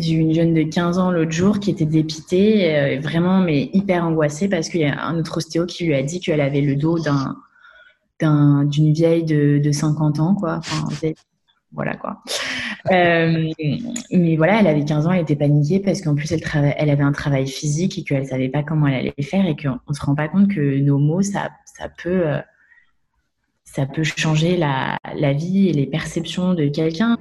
[0.00, 3.70] J'ai eu une jeune de 15 ans l'autre jour qui était dépitée, euh, vraiment, mais
[3.72, 6.60] hyper angoissée parce qu'il y a un autre ostéo qui lui a dit qu'elle avait
[6.60, 10.60] le dos d'un, d'une vieille de, de, 50 ans, quoi.
[11.72, 12.22] Voilà, quoi.
[12.90, 13.50] Euh,
[14.10, 17.12] mais voilà, elle avait 15 ans, elle était paniquée parce qu'en plus, elle, avait un
[17.12, 20.28] travail physique et qu'elle savait pas comment elle allait faire et qu'on se rend pas
[20.28, 22.40] compte que nos mots, ça, ça peut, euh,
[23.64, 27.18] ça peut changer la, la vie et les perceptions de quelqu'un.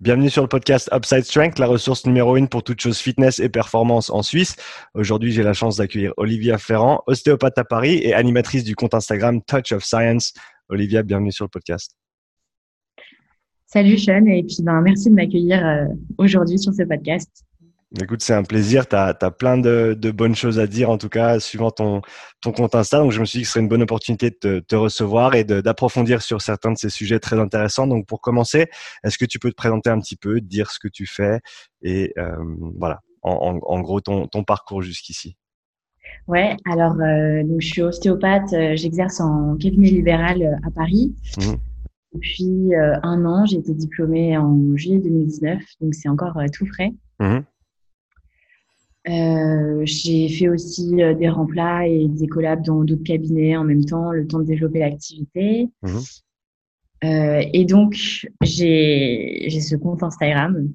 [0.00, 3.48] Bienvenue sur le podcast Upside Strength, la ressource numéro une pour toute chose fitness et
[3.48, 4.54] performance en Suisse.
[4.94, 9.42] Aujourd'hui, j'ai la chance d'accueillir Olivia Ferrand, ostéopathe à Paris et animatrice du compte Instagram
[9.42, 10.34] Touch of Science.
[10.68, 11.96] Olivia, bienvenue sur le podcast.
[13.66, 17.44] Salut Sean, et puis ben, merci de m'accueillir euh, aujourd'hui sur ce podcast.
[17.96, 18.86] Écoute, c'est un plaisir.
[18.86, 22.02] Tu as, plein de, bonnes choses à dire, en tout cas, suivant ton,
[22.42, 22.98] ton compte Insta.
[22.98, 25.44] Donc, je me suis dit que ce serait une bonne opportunité de te, recevoir et
[25.44, 27.86] d'approfondir sur certains de ces sujets très intéressants.
[27.86, 28.66] Donc, pour commencer,
[29.04, 31.40] est-ce que tu peux te présenter un petit peu, dire ce que tu fais
[31.80, 32.36] et euh,
[32.76, 35.36] voilà, en, gros, ton, ton parcours jusqu'ici?
[36.26, 38.52] Ouais, alors, euh, donc, je suis ostéopathe.
[38.52, 41.14] Euh, j'exerce en cabinet libéral à Paris.
[41.38, 41.54] Mmh.
[42.14, 42.70] Depuis
[43.02, 46.92] un an, j'ai été diplômée en juillet 2019, donc c'est encore tout frais.
[47.20, 47.40] Mmh.
[49.06, 53.84] Euh, j'ai fait aussi euh, des remplats et des collabs dans d'autres cabinets en même
[53.84, 55.68] temps, le temps de développer l'activité.
[55.82, 56.00] Mhm.
[57.04, 57.94] Euh, et donc,
[58.42, 60.68] j'ai ce compte Instagram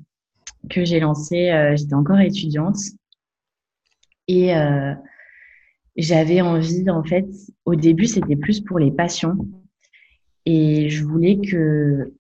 [0.70, 2.78] que j'ai lancé, j'étais encore étudiante.
[4.30, 4.54] Et
[5.98, 7.28] j'avais envie, en fait,
[7.66, 9.38] au début, c'était plus pour les passions.
[10.46, 12.14] Et je voulais que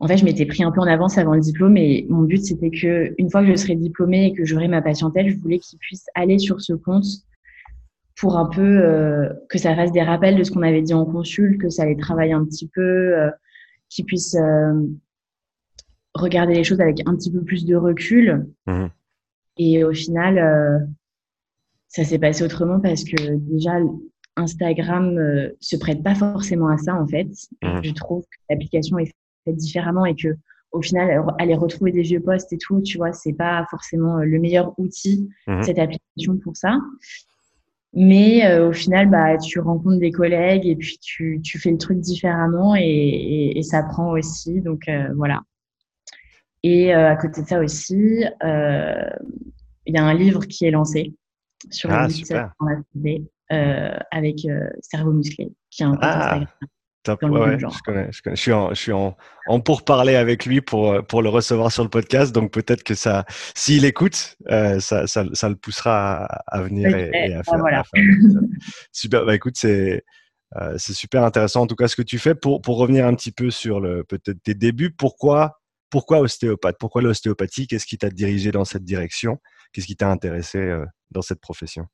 [0.00, 2.44] en fait, je m'étais pris un peu en avance avant le diplôme et mon but,
[2.44, 5.58] c'était que une fois que je serais diplômée et que j'aurais ma patientèle, je voulais
[5.58, 7.06] qu'ils puissent aller sur ce compte
[8.16, 11.04] pour un peu euh, que ça fasse des rappels de ce qu'on avait dit en
[11.04, 13.30] consul, que ça les travaille un petit peu, euh,
[13.88, 14.82] qu'ils puissent euh,
[16.14, 18.46] regarder les choses avec un petit peu plus de recul.
[18.66, 18.86] Mmh.
[19.58, 20.78] Et au final, euh,
[21.88, 23.78] ça s'est passé autrement parce que déjà,
[24.36, 25.20] Instagram
[25.60, 27.28] se prête pas forcément à ça en fait.
[27.62, 27.80] Mmh.
[27.84, 29.12] Je trouve que l'application est
[29.52, 30.36] différemment et que
[30.74, 34.24] au final, aller retrouver des vieux postes et tout, tu vois, c'est pas forcément euh,
[34.24, 35.62] le meilleur outil, mhm.
[35.62, 36.78] cette application pour ça.
[37.92, 41.78] Mais euh, au final, bah, tu rencontres des collègues et puis tu, tu fais le
[41.78, 44.60] truc différemment et, et, ça prend aussi.
[44.60, 45.42] Donc euh, voilà.
[46.64, 51.14] Et à côté de ça aussi, il y a un livre qui est lancé
[51.70, 53.18] sur ah, le
[54.10, 54.46] avec
[54.80, 56.40] Cerveau musclé, qui est un ah.
[57.04, 58.36] Top, ouais, je connais, je connais.
[58.36, 59.14] Je suis en, je suis en,
[59.46, 62.34] en pourparler avec lui pour, euh, pour le recevoir sur le podcast.
[62.34, 67.34] Donc peut-être que ça, s'il écoute, euh, ça, ça, ça, le poussera à, venir et,
[67.34, 67.84] à, faire, voilà.
[68.92, 69.26] Super.
[69.26, 70.02] Bah, écoute, c'est,
[70.56, 72.34] euh, c'est super intéressant en tout cas ce que tu fais.
[72.34, 75.60] Pour, pour revenir un petit peu sur le, peut-être tes débuts, pourquoi,
[75.90, 76.76] pourquoi ostéopathe?
[76.80, 77.66] Pourquoi l'ostéopathie?
[77.66, 79.38] Qu'est-ce qui t'a dirigé dans cette direction?
[79.74, 81.84] Qu'est-ce qui t'a intéressé euh, dans cette profession?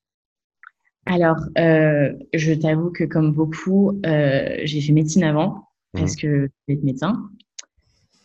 [1.11, 6.21] Alors, euh, je t'avoue que comme beaucoup, euh, j'ai fait médecine avant parce mmh.
[6.21, 7.29] que je voulais être médecin.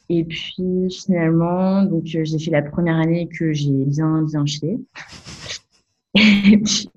[0.09, 4.77] Et puis finalement, donc euh, j'ai fait la première année que j'ai bien bien chié.
[6.15, 6.89] Et puis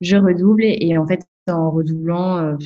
[0.00, 2.58] je redouble et, en fait en redoublant,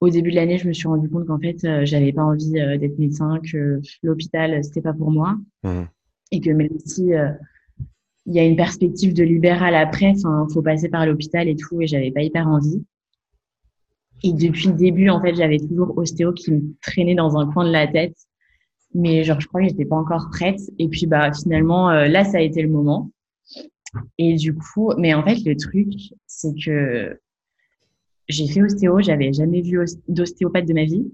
[0.00, 2.98] au début de l'année, je me suis rendu compte qu'en fait j'avais pas envie d'être
[2.98, 5.82] médecin, que l'hôpital c'était pas pour moi mmh.
[6.32, 7.12] et que même si
[8.30, 10.12] il y a une perspective de libéral après.
[10.16, 12.80] Enfin, faut passer par l'hôpital et tout, et j'avais pas hyper envie.
[14.22, 17.64] Et depuis le début, en fait, j'avais toujours ostéo qui me traînait dans un coin
[17.64, 18.16] de la tête.
[18.94, 20.60] Mais genre, je crois que j'étais pas encore prête.
[20.78, 23.10] Et puis, bah, finalement, euh, là, ça a été le moment.
[24.16, 25.88] Et du coup, mais en fait, le truc,
[26.26, 27.18] c'est que
[28.28, 31.10] j'ai fait ostéo, j'avais jamais vu d'ostéopathe de ma vie.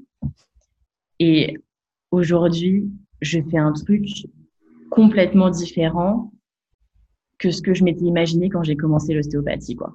[1.18, 1.56] Et
[2.10, 2.90] aujourd'hui,
[3.22, 4.06] je fais un truc
[4.90, 6.30] complètement différent
[7.38, 9.94] que ce que je m'étais imaginé quand j'ai commencé l'ostéopathie, quoi.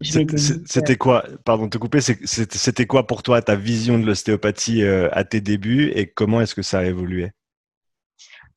[0.00, 5.08] C'était quoi, pardon de te couper, c'était quoi pour toi ta vision de l'ostéopathie euh,
[5.12, 7.30] à tes débuts et comment est-ce que ça a évolué?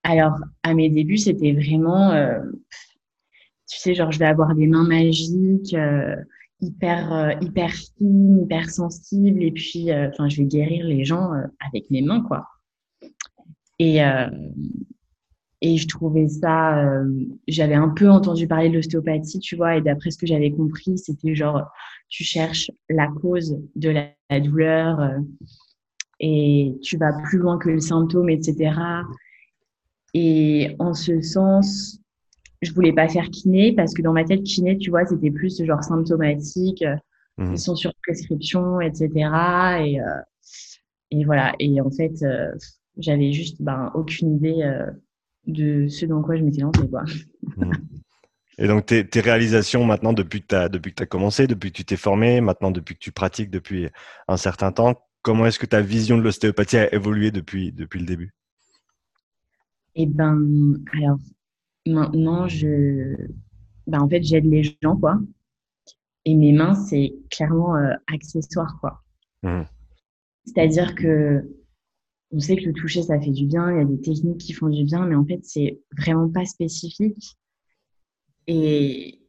[0.04, 0.34] Alors,
[0.64, 2.40] à mes débuts, c'était vraiment, euh,
[3.70, 6.16] tu sais, genre je vais avoir des mains magiques, euh,
[6.60, 12.02] hyper, hyper fines, hyper sensibles, et puis, enfin, je vais guérir les gens avec mes
[12.02, 12.48] mains, quoi.
[13.80, 14.00] Et,
[15.62, 17.10] et je trouvais ça, euh,
[17.48, 20.98] j'avais un peu entendu parler de l'ostéopathie, tu vois, et d'après ce que j'avais compris,
[21.00, 21.64] c'était genre,
[22.10, 25.18] tu cherches la cause de la, douleur euh,
[26.20, 28.76] et tu vas plus loin que le symptôme, etc.
[30.14, 32.00] Et en ce sens,
[32.62, 35.64] je voulais pas faire kiné parce que dans ma tête, kiné, tu vois, c'était plus
[35.64, 36.84] genre symptomatique,
[37.38, 37.54] mmh.
[37.54, 39.10] ils sont sur prescription, etc.
[39.86, 40.00] Et,
[41.12, 41.54] et voilà.
[41.60, 42.14] Et en fait,
[42.98, 44.64] j'avais juste ben, aucune idée
[45.48, 46.88] de ce dans quoi je m'étais lancée.
[46.90, 47.04] Quoi.
[47.56, 47.72] Mmh.
[48.60, 50.56] Et donc, tes, réalisations maintenant, depuis que tu
[51.02, 53.88] as, commencé, depuis que tu t'es formé, maintenant depuis que tu pratiques depuis
[54.28, 58.06] un certain temps, comment est-ce que ta vision de l'ostéopathie a évolué depuis, depuis le
[58.06, 58.34] début?
[59.96, 61.20] Eh ben, alors,
[61.86, 63.16] maintenant, je,
[63.86, 65.20] ben, en fait, j'aide les gens, quoi.
[66.26, 69.04] Et mes mains, c'est clairement euh, accessoire, quoi.
[69.44, 69.64] Mmh.
[70.46, 71.44] C'est-à-dire que
[72.32, 74.54] on sait que le toucher, ça fait du bien, il y a des techniques qui
[74.54, 77.38] font du bien, mais en fait, c'est vraiment pas spécifique.
[78.48, 79.22] Et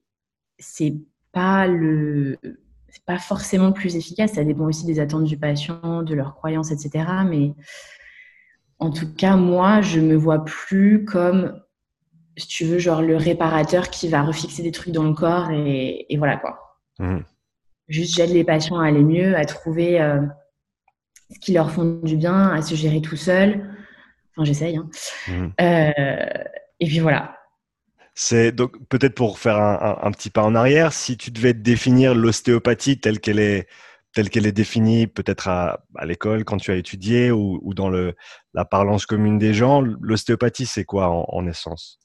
[0.59, 0.95] c'est
[1.33, 2.39] pas le,
[2.89, 4.33] c'est pas forcément plus efficace.
[4.33, 7.05] Ça dépend aussi des attentes du patient, de leurs croyances, etc.
[7.29, 7.55] Mais
[8.79, 11.61] en tout cas, moi, je me vois plus comme,
[12.37, 16.07] si tu veux, genre le réparateur qui va refixer des trucs dans le corps et,
[16.17, 16.79] voilà quoi.
[16.99, 17.19] Mmh.
[17.89, 20.21] Juste, j'aide les patients à aller mieux, à trouver euh,
[21.41, 23.75] qui leur font du bien, à se gérer tout seul.
[24.31, 24.77] Enfin, j'essaye.
[24.77, 24.89] Hein.
[25.29, 25.47] Mmh.
[25.61, 26.45] Euh,
[26.81, 27.37] et puis voilà.
[28.15, 32.99] C'est donc peut-être pour faire un, petit pas en arrière, si tu devais définir l'ostéopathie
[32.99, 33.69] telle qu'elle est
[34.13, 38.17] telle qu'elle est définie peut-être à, l'école quand tu as étudié ou, dans le,
[38.55, 42.01] la parlance commune des gens, l'ostéopathie c'est quoi en, essence?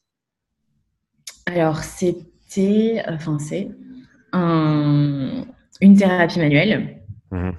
[1.48, 3.70] Alors c'était, enfin c'est
[4.34, 7.52] une thérapie manuelle mmh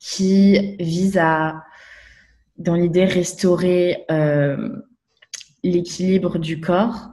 [0.00, 1.62] qui vise à,
[2.58, 4.70] dans l'idée, restaurer euh,
[5.62, 7.10] l'équilibre du corps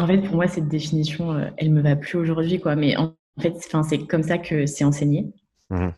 [0.00, 2.74] en fait, pour moi, cette définition, euh, elle me va plus aujourd'hui, quoi.
[2.74, 5.26] Mais en fait, c'est comme ça que c'est enseigné.
[5.68, 5.88] Mmh.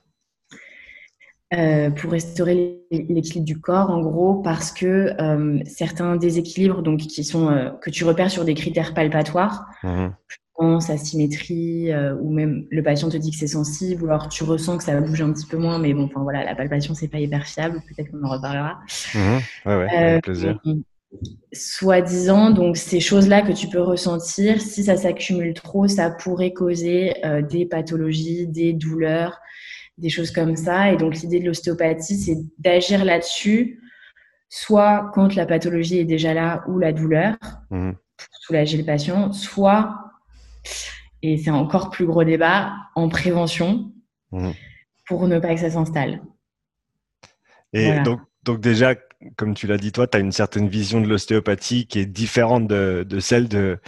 [1.54, 7.22] Euh, pour restaurer l'équilibre du corps, en gros, parce que euh, certains déséquilibres, donc qui
[7.22, 10.08] sont que tu repères sur des critères palpatoires, mmh.
[10.80, 11.90] Sa symétrie,
[12.20, 14.94] ou même le patient te dit que c'est sensible, ou alors tu ressens que ça
[14.94, 17.46] va bouger un petit peu moins, mais bon, enfin voilà, la palpation c'est pas hyper
[17.46, 17.80] fiable.
[17.88, 18.78] Peut-être qu'on en reparlera.
[19.14, 19.18] Mmh.
[19.66, 20.58] Ouais, ouais, avec plaisir
[21.52, 27.14] soi-disant, donc ces choses-là que tu peux ressentir, si ça s'accumule trop, ça pourrait causer
[27.24, 29.38] euh, des pathologies, des douleurs,
[29.98, 30.92] des choses comme ça.
[30.92, 33.80] Et donc l'idée de l'ostéopathie, c'est d'agir là-dessus,
[34.48, 37.36] soit quand la pathologie est déjà là ou la douleur,
[37.70, 37.92] mmh.
[37.92, 39.94] pour soulager le patient, soit,
[41.22, 43.92] et c'est encore plus gros débat, en prévention,
[44.32, 44.50] mmh.
[45.06, 46.22] pour ne pas que ça s'installe.
[47.72, 48.94] Et donc, donc déjà,
[49.36, 52.66] comme tu l'as dit toi, tu as une certaine vision de l'ostéopathie qui est différente
[52.66, 53.78] de, celle de,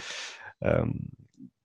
[0.63, 0.85] euh,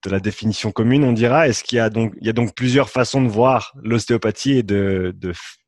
[0.05, 1.49] de la définition commune, on dira.
[1.49, 4.63] Est-ce qu'il y a donc, il y a donc plusieurs façons de voir l'ostéopathie et
[4.63, 5.15] de,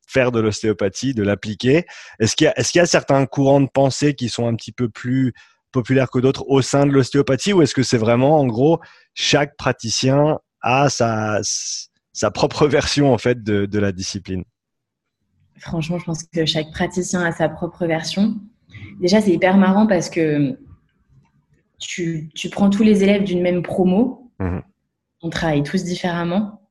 [0.07, 1.85] faire de l'ostéopathie, de l'appliquer?
[2.19, 4.71] Est-ce qu'il y, est qu'il y, a certains courants de pensée qui sont un petit
[4.71, 5.33] peu plus
[5.73, 8.79] populaires que d'autres au sein de l'ostéopathie ou est-ce que c'est vraiment, en gros,
[9.13, 11.39] chaque praticien a sa,
[12.13, 14.43] sa propre version en fait de, de la discipline?
[15.57, 18.35] Franchement, je pense que chaque praticien a sa propre version.
[18.99, 20.57] Déjà, c'est hyper marrant parce que
[21.79, 24.31] tu, prends tous les élèves d'une même promo.
[24.39, 24.61] Mhm.
[25.21, 26.61] On travaille tous différemment.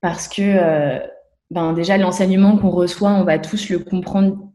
[0.00, 0.98] Parce que, euh,
[1.50, 4.50] ben déjà, l'enseignement qu'on reçoit, on va tous le comprendre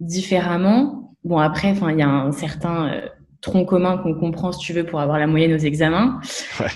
[0.00, 1.03] différemment.
[1.24, 3.08] Bon, après, il y a un certain euh,
[3.40, 6.20] tronc commun qu'on comprend, si tu veux, pour avoir la moyenne aux examens.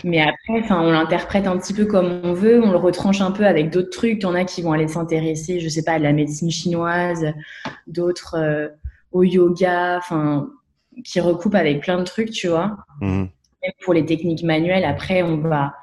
[0.04, 3.30] Mais après, enfin, on l'interprète un petit peu comme on veut, on le retranche un
[3.30, 4.18] peu avec d'autres trucs.
[4.18, 7.26] Il y en a qui vont aller s'intéresser, je sais pas, à la médecine chinoise,
[7.86, 8.68] d'autres euh,
[9.12, 10.48] au yoga, enfin,
[11.04, 12.76] qui recoupent avec plein de trucs, tu vois.
[13.00, 13.28] Mhm.
[13.62, 15.74] Même pour les techniques manuelles, après, on va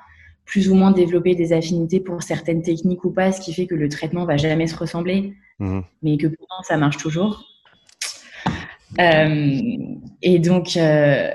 [0.46, 3.76] plus ou moins développer des affinités pour certaines techniques ou pas, ce qui fait que
[3.76, 5.84] le traitement va jamais se ressembler, mhm.
[6.04, 7.44] mais que pourtant ça marche toujours.
[9.00, 9.52] Euh,
[10.22, 11.30] et donc, euh,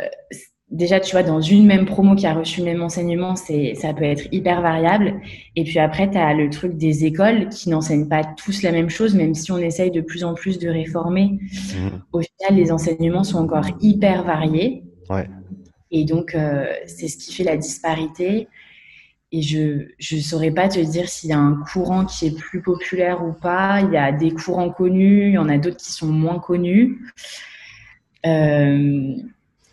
[0.71, 3.93] déjà, tu vois, dans une même promo qui a reçu le même enseignement, c'est, ça
[3.93, 5.21] peut être hyper variable.
[5.57, 8.91] Et puis après, tu as le truc des écoles qui n'enseignent pas tous la même
[8.91, 11.39] chose, même si on essaye de plus en plus de réformer.
[11.53, 11.89] Mmh.
[12.13, 14.85] Au final, les enseignements sont encore hyper variés.
[15.09, 15.29] Ouais.
[15.91, 18.49] Et donc, euh, c'est ce qui fait la disparité.
[19.33, 22.61] Et je ne saurais pas te dire s'il y a un courant qui est plus
[22.61, 23.81] populaire ou pas.
[23.81, 26.99] Il y a des courants connus, il y en a d'autres qui sont moins connus.
[28.27, 29.15] Euh,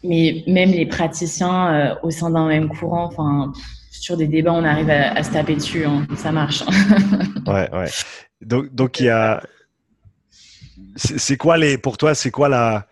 [0.03, 3.51] mais même les praticiens euh, au sein d'un même courant, enfin,
[3.89, 6.05] sur des débats, on arrive à, se taper dessus, hein.
[6.15, 6.63] ça marche.
[7.47, 7.89] ouais, ouais.
[8.41, 9.41] Donc, donc il y a.
[10.95, 12.87] C'est quoi les, pour toi, c'est quoi la,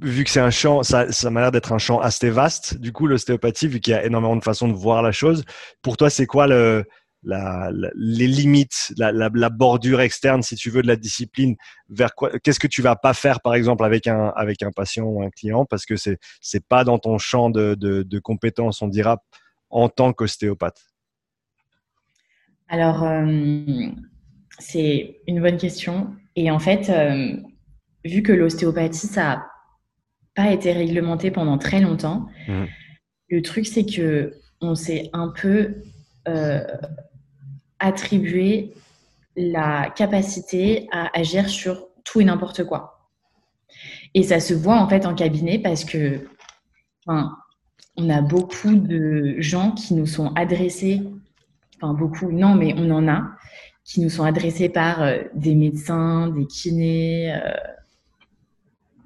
[0.00, 2.92] vu que c'est un champ, ça, ça m'a l'air d'être un champ assez vaste, du
[2.92, 5.44] coup, l'ostéopathie, vu qu'il y a énormément de façons de voir la chose.
[5.82, 11.56] Pour toi, c'est quoi les limites, la, bordure externe, si tu veux, de la discipline,
[11.88, 15.04] vers quoi, qu'est-ce que tu vas pas faire, par exemple, avec un, avec un patient
[15.04, 18.82] ou un client, parce que c'est, c'est pas dans ton champ de, de, de compétences,
[18.82, 19.22] on dira,
[19.70, 20.80] en tant qu'ostéopathe.
[22.68, 23.88] Alors, euh,
[24.58, 26.14] c'est une bonne question.
[26.34, 26.90] Et en fait,
[28.04, 29.46] vu que l'ostéopathie, ça n'a
[30.34, 32.64] pas été réglementé pendant très longtemps, mmh.
[33.28, 35.82] le truc, c'est que on s'est un peu
[37.78, 38.72] attribué
[39.36, 43.10] la capacité à agir sur tout et n'importe quoi.
[44.14, 46.20] Et ça se voit en fait en cabinet parce que
[47.06, 47.36] enfin,
[47.96, 51.02] on a beaucoup de gens qui nous sont adressés,
[51.76, 53.30] enfin beaucoup, non, mais on en a,
[53.84, 57.52] qui nous sont adressés par euh, des médecins, des kinés, euh,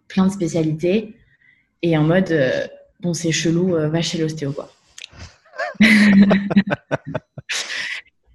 [0.09, 1.17] plein de spécialités,
[1.83, 2.67] et en mode, euh,
[3.01, 4.71] bon, c'est chelou, va chez l'ostéo, quoi.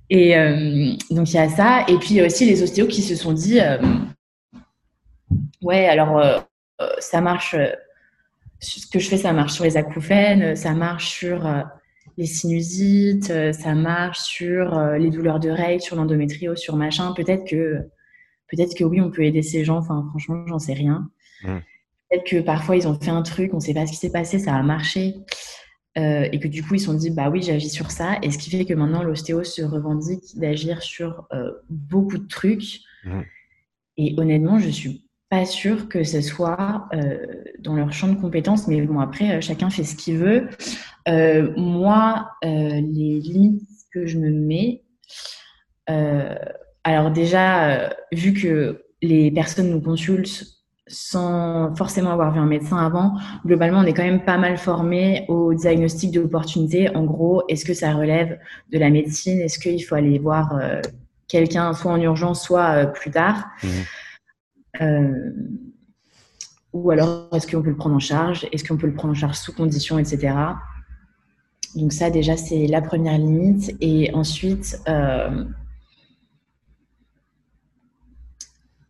[0.09, 1.85] Et euh, donc il y a ça.
[1.87, 3.77] Et puis il y a aussi les ostéos qui se sont dit euh,
[5.61, 6.39] Ouais, alors euh,
[6.99, 7.55] ça marche,
[8.59, 11.51] ce que je fais, ça marche sur les acouphènes, ça marche sur
[12.17, 17.13] les sinusites, ça marche sur les douleurs de règles, sur l'endométriose, sur machin.
[17.13, 17.79] Peut-être que,
[18.51, 19.77] peut-être que oui, on peut aider ces gens.
[19.77, 21.09] Enfin, franchement, j'en sais rien.
[21.43, 21.57] Mmh.
[22.13, 24.11] Peut-être que parfois ils ont fait un truc, on ne sait pas ce qui s'est
[24.11, 25.15] passé, ça a marché.
[25.97, 28.31] Euh, et que du coup ils se sont dit bah oui j'agis sur ça et
[28.31, 33.21] ce qui fait que maintenant l'ostéo se revendique d'agir sur euh, beaucoup de trucs mmh.
[33.97, 38.67] et honnêtement je suis pas sûre que ce soit euh, dans leur champ de compétences
[38.67, 40.49] mais bon après chacun fait ce qu'il veut
[41.57, 43.61] moi les limites
[43.93, 44.81] que je me mets
[46.83, 50.62] alors déjà vu que les personnes nous consultent
[50.93, 55.25] sans forcément avoir vu un médecin avant, globalement, on est quand même pas mal formé
[55.27, 56.95] au diagnostic d'opportunité.
[56.95, 58.39] En gros, est-ce que ça relève
[58.71, 59.39] de la médecine?
[59.41, 60.81] Est-ce qu'il faut aller voir euh,
[61.27, 63.47] quelqu'un soit en urgence, soit euh, plus tard?
[63.63, 63.67] Mmh.
[64.81, 65.31] euh,
[66.73, 68.47] Ou alors, est-ce qu'on peut le prendre en charge?
[68.51, 70.35] Est-ce qu'on peut le prendre en charge sous conditions, etc.
[71.75, 73.75] Donc ça, déjà, c'est la première limite.
[73.81, 74.79] Et ensuite,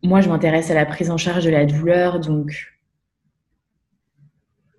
[0.04, 2.20] moi, je m'intéresse à la prise en charge de la douleur.
[2.20, 2.74] Donc,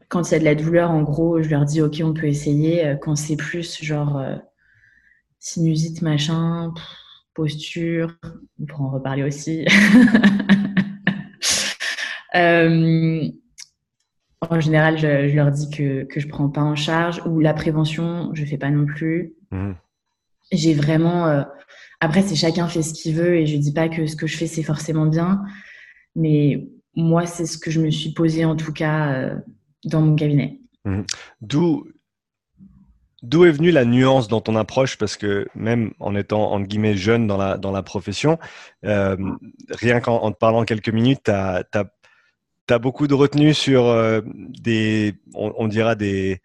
[0.08, 2.28] quand il y a de la douleur, en gros, je leur dis, OK, on peut
[2.28, 2.86] essayer.
[2.86, 4.36] Euh, quand c'est plus genre euh,
[5.40, 6.74] sinusite, machin,
[7.34, 8.16] posture,
[8.62, 9.66] on pourra en reparler aussi.
[12.34, 13.30] Euh,
[14.42, 17.22] en général, je, leur dis que, je ne prends pas en charge.
[17.26, 19.36] Ou la prévention, je ne fais pas non plus.
[19.52, 19.72] Mmh.
[20.52, 21.46] J'ai vraiment
[22.00, 24.38] après, c'est chacun fait ce qu'il veut et je dis pas que ce que je
[24.38, 25.42] fais, c'est forcément bien.
[26.16, 29.36] Mais moi, c'est ce que je me suis posé en tout cas euh,
[29.84, 30.60] dans mon cabinet.
[30.86, 31.02] Mmh.
[31.42, 31.88] D'où
[33.24, 35.00] D'où est venue la nuance dans ton approche?
[35.00, 38.38] Parce que même en étant, entre guillemets, jeune dans la, dans la profession,
[38.84, 39.18] euh,
[39.72, 45.16] rien qu'en te parlant quelques minutes, tu as, as, beaucoup de retenue sur euh, des,
[45.34, 46.40] on, dira des,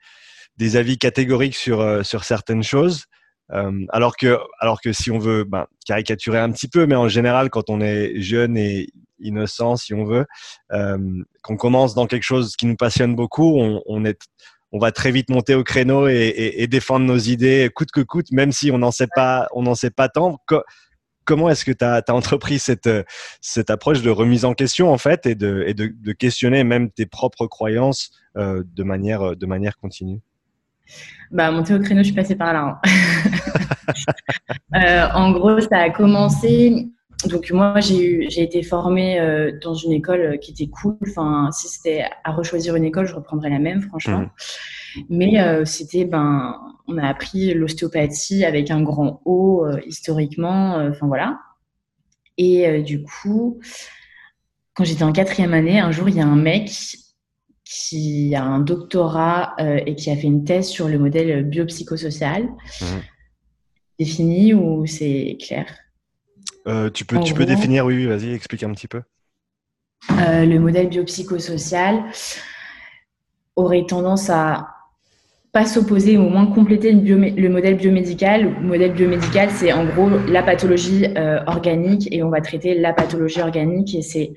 [0.57, 3.05] des avis catégoriques sur, sur certaines choses.
[3.53, 7.09] Euh, alors que, alors que si on veut ben, caricaturer un petit peu, mais en
[7.09, 8.89] général, quand on est jeune et
[9.19, 10.27] innocent, si on veut,
[10.73, 10.99] euh,
[11.43, 14.21] qu'on commence dans quelque chose qui nous passionne beaucoup, on, est,
[14.73, 18.01] on va très vite monter au créneau et, et, et défendre nos idées coûte que
[18.01, 20.39] coûte, même si on n'en sait pas, on n'en sait pas tant.
[21.25, 22.89] comment est-ce que tu as, as, entrepris cette,
[23.41, 26.91] cette approche de remise en question en fait et de, et de, de questionner même
[26.91, 30.21] tes propres croyances euh, de manière de manière continue?
[31.31, 32.81] Bah, monter au créneau, je suis passée par là.
[32.83, 32.91] Hein.
[34.77, 36.89] Euh, en gros, ça a commencé.
[37.27, 40.97] Donc moi, j'ai été formée euh, dans une école qui était cool.
[41.09, 44.21] Enfin, si c'était à rechoisir une école, je reprendrais la même, franchement.
[44.21, 45.01] Mmh.
[45.11, 46.57] Mais euh, c'était, ben,
[46.87, 50.77] on a appris l'ostéopathie avec un grand O historiquement.
[50.77, 51.41] Enfin voilà.
[52.39, 53.59] Et du coup,
[54.75, 56.71] quand j'étais en quatrième année, un jour, il y a un mec
[57.71, 62.43] qui a un doctorat euh, et qui a fait une thèse sur le modèle biopsychosocial.
[62.43, 62.85] Mmh.
[63.97, 65.67] Défini ou c'est clair?
[66.67, 69.03] Euh, Tu peux, tu peux définir, oui, vas-y, explique un petit peu.
[70.11, 72.03] Euh, le modèle biopsychosocial
[73.55, 74.69] aurait tendance à
[75.53, 78.53] pas s'opposer, au moins compléter le, modèle biomédical.
[78.61, 81.07] Le modèle biomédical, c'est en gros la pathologie
[81.47, 84.33] organique et on va traiter la pathologie organique et c'est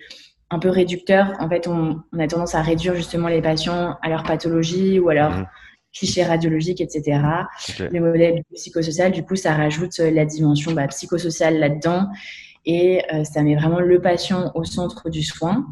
[0.53, 1.33] un peu réducteur.
[1.39, 5.15] En fait, on, a tendance à réduire justement les patients à leur pathologie ou à
[5.15, 5.47] leur mmh.
[5.93, 7.21] cliché radiologique, etc.
[7.79, 12.07] Le modèle psychosocial, du coup, ça rajoute euh, la dimension bah, psychosociale là-dedans
[12.65, 15.65] et euh, ça met vraiment le patient au centre du soin.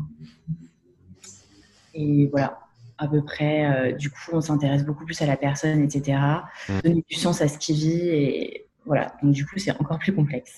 [1.93, 2.57] Et voilà,
[2.97, 6.17] à peu près, euh, du coup, on s'intéresse beaucoup plus à la personne, etc.
[6.67, 6.79] Mmh.
[6.83, 9.13] Donner du sens à ce qu'il vit et voilà.
[9.21, 10.53] Donc, du coup, c'est encore plus complexe.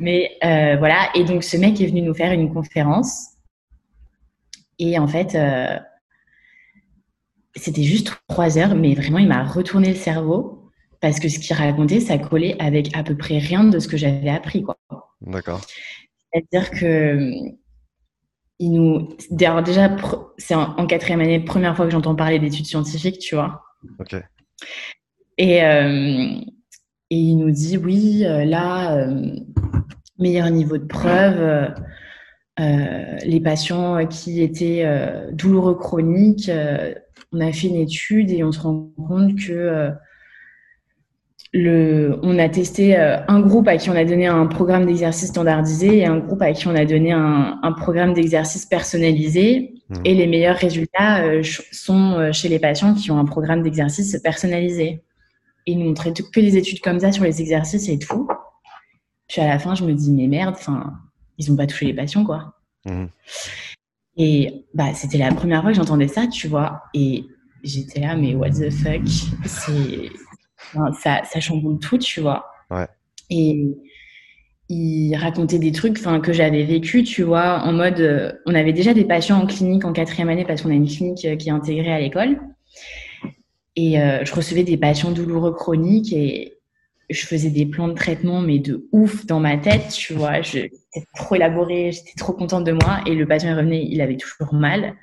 [0.00, 1.10] Mais voilà.
[1.14, 3.37] Et donc, ce mec est venu nous faire une conférence
[4.78, 5.78] et en fait, euh,
[7.54, 10.70] c'était juste trois heures, mais vraiment, il m'a retourné le cerveau.
[11.00, 13.96] parce que ce qu'il racontait, ça collait avec à peu près rien de ce que
[13.96, 14.64] j'avais appris.
[15.20, 15.60] D'accord.
[16.32, 17.32] C'est-à-dire que
[18.58, 19.08] il nous.
[19.30, 19.96] déjà,
[20.36, 23.62] c'est en, quatrième année, première fois que j'entends parler d'études scientifiques, tu vois.
[24.00, 24.16] Ok.
[25.38, 26.40] Et, euh,
[27.10, 29.36] et il nous dit oui, euh, là, euh,
[30.18, 31.72] meilleur niveau de preuve.
[32.58, 34.84] Les patients qui étaient
[35.32, 36.50] douloureux chroniques,
[37.32, 39.92] on a fait une étude et on se rend compte que
[41.52, 45.28] le, on a testé euh, un groupe à qui on a donné un programme d'exercice
[45.28, 49.74] standardisé et un groupe à qui on a donné un, un programme d'exercice personnalisé.
[49.88, 49.94] Mmh.
[50.04, 54.18] Et les meilleurs résultats euh, sont euh, chez les patients qui ont un programme d'exercice
[54.22, 55.02] personnalisé.
[55.66, 58.28] Et ils nous montraient que des études comme ça sur les exercices et tout.
[59.28, 60.92] Puis à la fin, je me dis, mais merde, enfin,
[61.38, 62.54] ils n'ont pas touché les patients, quoi.
[62.84, 63.06] Mmh.
[64.16, 66.82] Et bah, c'était la première fois que j'entendais ça, tu vois.
[66.92, 67.24] Et
[67.62, 69.06] j'étais là, mais what the fuck?
[69.46, 70.10] C'est
[71.00, 72.46] ça, ça chamboule tout, tu vois.
[73.30, 73.76] Et
[74.68, 78.92] il racontait des trucs que j'avais vécu, tu vois, en mode, euh, on avait déjà
[78.92, 81.52] des patients en clinique en quatrième année parce qu'on a une clinique euh, qui est
[81.52, 82.38] intégrée à l'école.
[83.76, 86.57] Et euh, je recevais des patients douloureux chroniques et
[87.10, 90.42] je faisais des plans de traitement, mais de ouf dans ma tête, tu vois.
[90.42, 90.72] J'étais
[91.14, 93.00] trop élaboré, j'étais trop contente de moi.
[93.06, 94.94] Et le patient revenait, il avait toujours mal.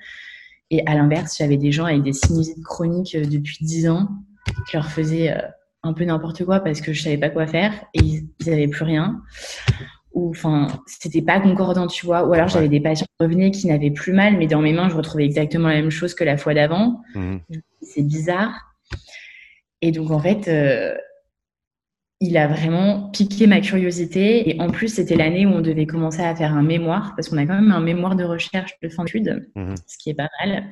[0.69, 4.09] Et à l'inverse, j'avais des gens avec des sinusites chroniques depuis 10 ans
[4.67, 5.41] je leur faisais euh,
[5.83, 8.83] un peu n'importe quoi parce que je savais pas quoi faire et ils, n'avaient plus
[8.83, 9.21] rien.
[10.13, 12.25] Ou enfin, c'était pas concordant, tu vois.
[12.25, 14.87] Ou alors j'avais des patients qui revenaient qui n'avaient plus mal, mais dans mes mains,
[14.89, 17.01] je retrouvais exactement la même chose que la fois d'avant.
[17.15, 17.37] Mmh.
[17.81, 18.53] C'est bizarre.
[19.81, 20.95] Et donc en fait, euh,
[22.21, 24.49] il a vraiment piqué ma curiosité.
[24.49, 27.37] Et en plus, c'était l'année où on devait commencer à faire un mémoire, parce qu'on
[27.37, 29.75] a quand même un mémoire de recherche de fin d'études, mmh.
[29.87, 30.65] ce qui est pas mal.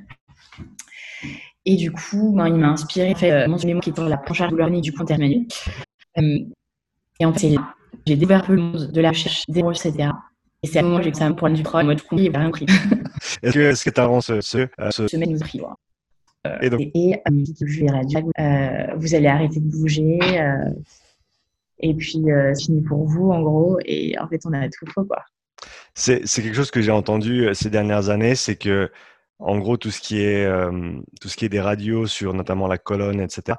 [1.65, 4.17] Et du coup, ben, il m'a inspiré, fait euh, mon mémoire qui est pour la
[4.17, 5.47] planchard douleur du point terminé.
[6.17, 6.39] Euh,
[7.19, 7.55] et en fait,
[8.05, 10.09] j'ai découvert le monde de la recherche, des recherches, etc.
[10.62, 12.35] Et c'est à où j'ai que ça pour du pro, en mode coup, il n'y
[12.35, 12.65] a rien pris.
[13.43, 15.07] Est-ce que, est-ce que tu as ce, ce, euh, ce...
[15.07, 15.62] semaine nous pris,
[16.45, 17.21] euh, et donc et,
[18.39, 20.69] euh, vous allez arrêter de bouger euh,
[21.79, 25.05] et puis c'est fini pour vous en gros et en fait on a tout faux
[25.05, 25.23] quoi.
[25.95, 28.89] C'est, quelque chose que j'ai entendu ces dernières années, c'est que
[29.39, 32.67] en gros, tout ce qui est, euh, tout ce qui est des radios sur notamment
[32.67, 33.57] la colonne, etc.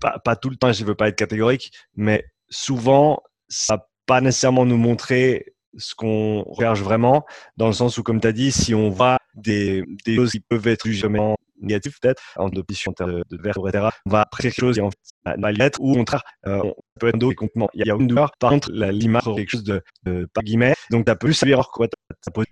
[0.00, 3.88] Pas, pas tout le temps, je ne veux pas être catégorique, mais souvent, ça va
[4.06, 8.32] pas nécessairement nous montrer ce qu'on recherche vraiment, dans le sens où, comme tu as
[8.32, 12.90] dit, si on voit des, des choses qui peuvent être justement négatives, peut-être, en opposition
[12.90, 15.52] en termes de, de verre, etc., on va apprécier quelque chose qui en fait va
[15.52, 17.68] l'être, ou au contraire, euh, on peut être un dos complètement.
[17.74, 21.04] Il y a une douleur, par contre, l'image quelque chose de, de, par guillemets, donc
[21.04, 21.88] tu as plus savoir quoi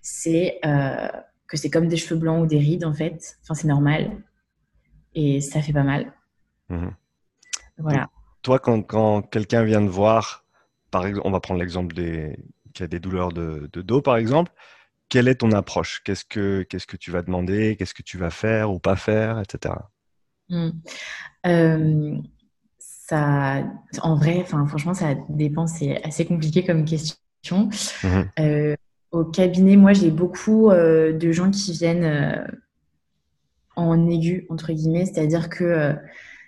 [0.02, 0.58] C'est.
[0.64, 1.08] Euh
[1.46, 3.38] que c'est comme des cheveux blancs ou des rides en fait.
[3.42, 4.10] Enfin, c'est normal.
[5.14, 6.12] Et ça fait pas mal.
[6.68, 6.94] Mhm.
[7.78, 8.08] Voilà.
[8.42, 10.44] toi, quand, quand quelqu'un vient te voir,
[10.90, 12.38] par exemple, on va prendre l'exemple des
[12.72, 14.52] qui a des douleurs de, de, dos, par exemple,
[15.08, 16.02] quelle est ton approche?
[16.04, 17.76] Qu'est-ce que qu'est-ce que tu vas demander?
[17.76, 19.74] Qu'est-ce que tu vas faire ou pas faire, etc.
[21.46, 22.16] Euh,
[22.78, 23.64] ça,
[24.02, 25.66] en vrai, enfin, franchement, ça dépend.
[25.66, 27.68] C'est assez compliqué comme question.
[28.38, 28.74] Euh,
[29.12, 32.46] au cabinet, moi, j'ai beaucoup euh, de gens qui viennent
[33.76, 35.94] en aigu, entre guillemets, c'est-à-dire que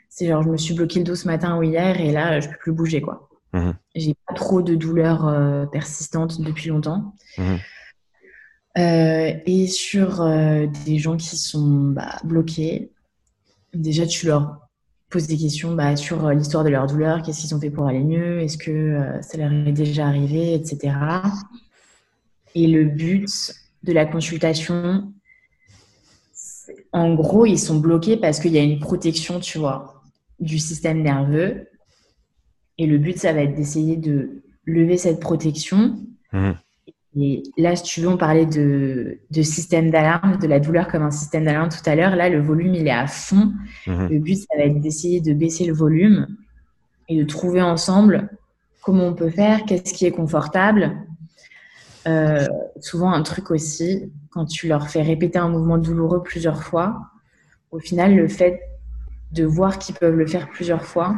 [0.09, 2.49] c'est genre, je me suis bloqué le dos ce matin ou hier et là, je
[2.49, 3.29] peux plus bouger, quoi.
[3.53, 3.71] Mmh.
[3.95, 7.15] J'ai pas trop de douleurs persistantes depuis longtemps.
[8.79, 9.41] Mmh.
[9.47, 10.25] et sur
[10.85, 12.91] des gens qui sont bah, bloqués,
[13.75, 14.69] déjà, tu leur
[15.11, 18.05] poses des questions bah, sur l'histoire de leur douleur, qu'est-ce qu'ils ont fait pour aller
[18.05, 20.95] mieux, est-ce que ça leur est déjà arrivé, etc.
[22.55, 23.29] Et le but
[23.83, 25.13] de la consultation,
[26.93, 30.03] en gros, ils sont bloqués parce qu'il y a une protection, tu vois,
[30.41, 31.69] du système nerveux.
[32.79, 35.99] Et le but, ça va être d'essayer de lever cette protection.
[36.33, 36.53] Mmh.
[37.21, 41.03] Et là, si tu veux, on parlait de, de système d'alarme, de la douleur comme
[41.03, 42.15] un système d'alarme tout à l'heure.
[42.17, 43.53] Là, le volume, il est à fond.
[43.87, 44.07] Mmh.
[44.09, 46.27] Le but, ça va être d'essayer de baisser le volume
[47.09, 48.29] et de trouver ensemble
[48.83, 50.97] comment on peut faire, qu'est-ce qui est confortable
[52.07, 52.47] euh,
[52.81, 56.97] souvent, un truc aussi, quand tu leur fais répéter un mouvement douloureux plusieurs fois,
[57.71, 58.61] au final, le fait
[59.33, 61.17] de voir qu'ils peuvent le faire plusieurs fois,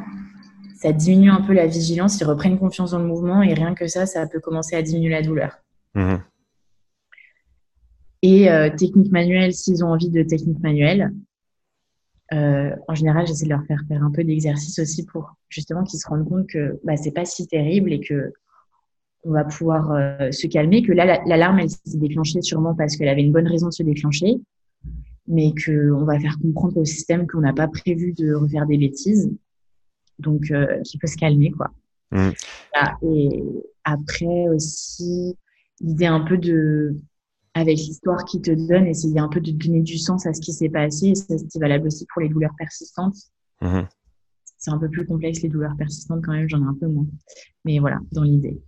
[0.76, 3.86] ça diminue un peu la vigilance, ils reprennent confiance dans le mouvement et rien que
[3.86, 5.58] ça, ça peut commencer à diminuer la douleur.
[5.94, 6.16] Mmh.
[8.22, 11.12] Et euh, technique manuelle, s'ils ont envie de technique manuelle,
[12.32, 15.98] euh, en général, j'essaie de leur faire faire un peu d'exercice aussi pour justement qu'ils
[15.98, 18.32] se rendent compte que bah, c'est pas si terrible et que
[19.24, 23.08] on va pouvoir euh, se calmer, que là, l'alarme, elle s'est déclenchée sûrement parce qu'elle
[23.08, 24.36] avait une bonne raison de se déclencher,
[25.26, 29.30] mais qu'on va faire comprendre au système qu'on n'a pas prévu de refaire des bêtises
[30.18, 30.52] donc
[30.84, 31.70] qui peut se calmer, quoi.
[32.12, 32.30] Mmh.
[33.02, 33.42] Et
[33.84, 35.36] après aussi,
[35.80, 36.96] l'idée un peu de,
[37.54, 40.52] avec l'histoire qui te donne, essayer un peu de donner du sens à ce qui
[40.52, 41.14] s'est passé.
[41.14, 43.16] c'est valable aussi pour les douleurs persistantes.
[43.60, 43.82] Mmh.
[44.58, 47.06] C'est un peu plus complexe, les douleurs persistantes, quand même, j'en ai un peu moins.
[47.64, 48.60] Mais voilà, dans l'idée.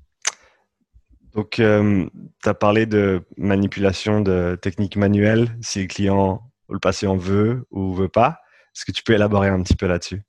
[1.35, 2.07] Donc, euh,
[2.43, 7.67] tu as parlé de manipulation de techniques manuelles, si le client ou le patient veut
[7.71, 8.41] ou veut pas.
[8.75, 10.23] Est-ce que tu peux élaborer un petit peu là-dessus?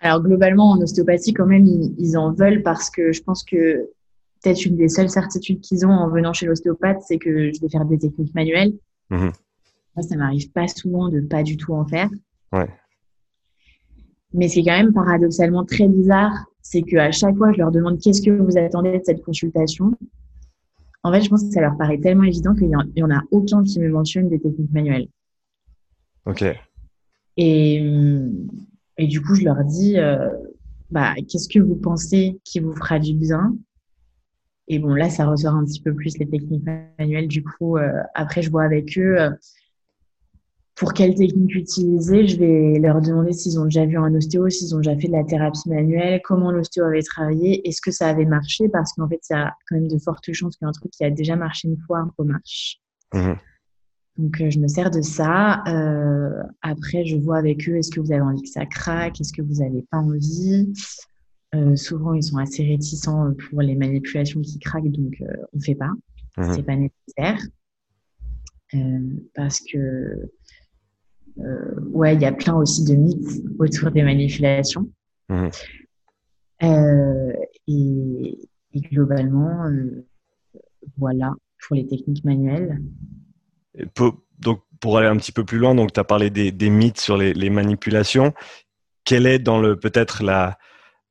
[0.00, 3.90] Alors, globalement, en ostéopathie, quand même, ils, en veulent parce que je pense que
[4.42, 7.68] peut-être une des seules certitudes qu'ils ont en venant chez l'ostéopathe, c'est que je vais
[7.68, 8.72] faire des techniques manuelles.
[9.10, 9.28] Mmh.
[9.96, 12.08] Moi, ça m'arrive pas souvent de pas du tout en faire.
[12.52, 12.68] Ouais.
[14.32, 18.22] Mais c'est quand même paradoxalement très bizarre, c'est qu'à chaque fois, je leur demande qu'est-ce
[18.22, 19.92] que vous attendez de cette consultation?
[21.02, 23.62] En fait, je pense que ça leur paraît tellement évident qu'il n'y en, a aucun
[23.64, 25.08] qui me mentionne des techniques manuelles.
[26.26, 26.44] Ok.
[27.36, 27.82] Et,
[28.98, 30.28] et du coup, je leur dis, euh,
[30.90, 33.56] bah, qu'est-ce que vous pensez qui vous fera du bien?
[34.72, 36.62] Et bon, là, ça ressort un petit peu plus les techniques
[36.96, 37.26] manuelles.
[37.26, 39.20] Du coup, euh, après, je vois avec eux.
[39.20, 39.30] Euh,
[40.76, 44.72] pour quelle technique utiliser, je vais leur demander s'ils ont déjà vu un ostéo, s'ils
[44.76, 48.24] ont déjà fait de la thérapie manuelle, comment l'ostéo avait travaillé, est-ce que ça avait
[48.24, 51.04] marché, parce qu'en fait, il y a quand même de fortes chances qu'un truc qui
[51.04, 52.80] a déjà marché une fois remarche.
[53.12, 53.32] Mmh.
[54.18, 55.64] Donc, euh, je me sers de ça.
[56.62, 59.42] Après, je vois avec eux, est-ce que vous avez envie que ça craque, est-ce que
[59.42, 60.72] vous n'avez pas envie?
[61.54, 65.14] Euh, souvent, ils sont assez réticents pour les manipulations qui craquent, donc
[65.52, 65.90] on ne fait pas.
[66.36, 66.52] Mmh.
[66.54, 67.40] C'est pas nécessaire.
[69.34, 70.30] parce que
[71.38, 74.90] euh, ouais, il y a plein aussi de mythes autour des manipulations.
[75.28, 75.48] Mmh.
[76.62, 77.32] Euh,
[77.68, 78.38] et,
[78.74, 80.06] globalement, euh,
[80.98, 81.32] voilà
[81.66, 82.80] pour les techniques manuelles.
[84.38, 87.16] donc, pour aller un petit peu plus loin, donc tu as parlé des, mythes sur
[87.16, 88.32] les, manipulations.
[89.04, 90.58] Quelle est dans le peut-être la,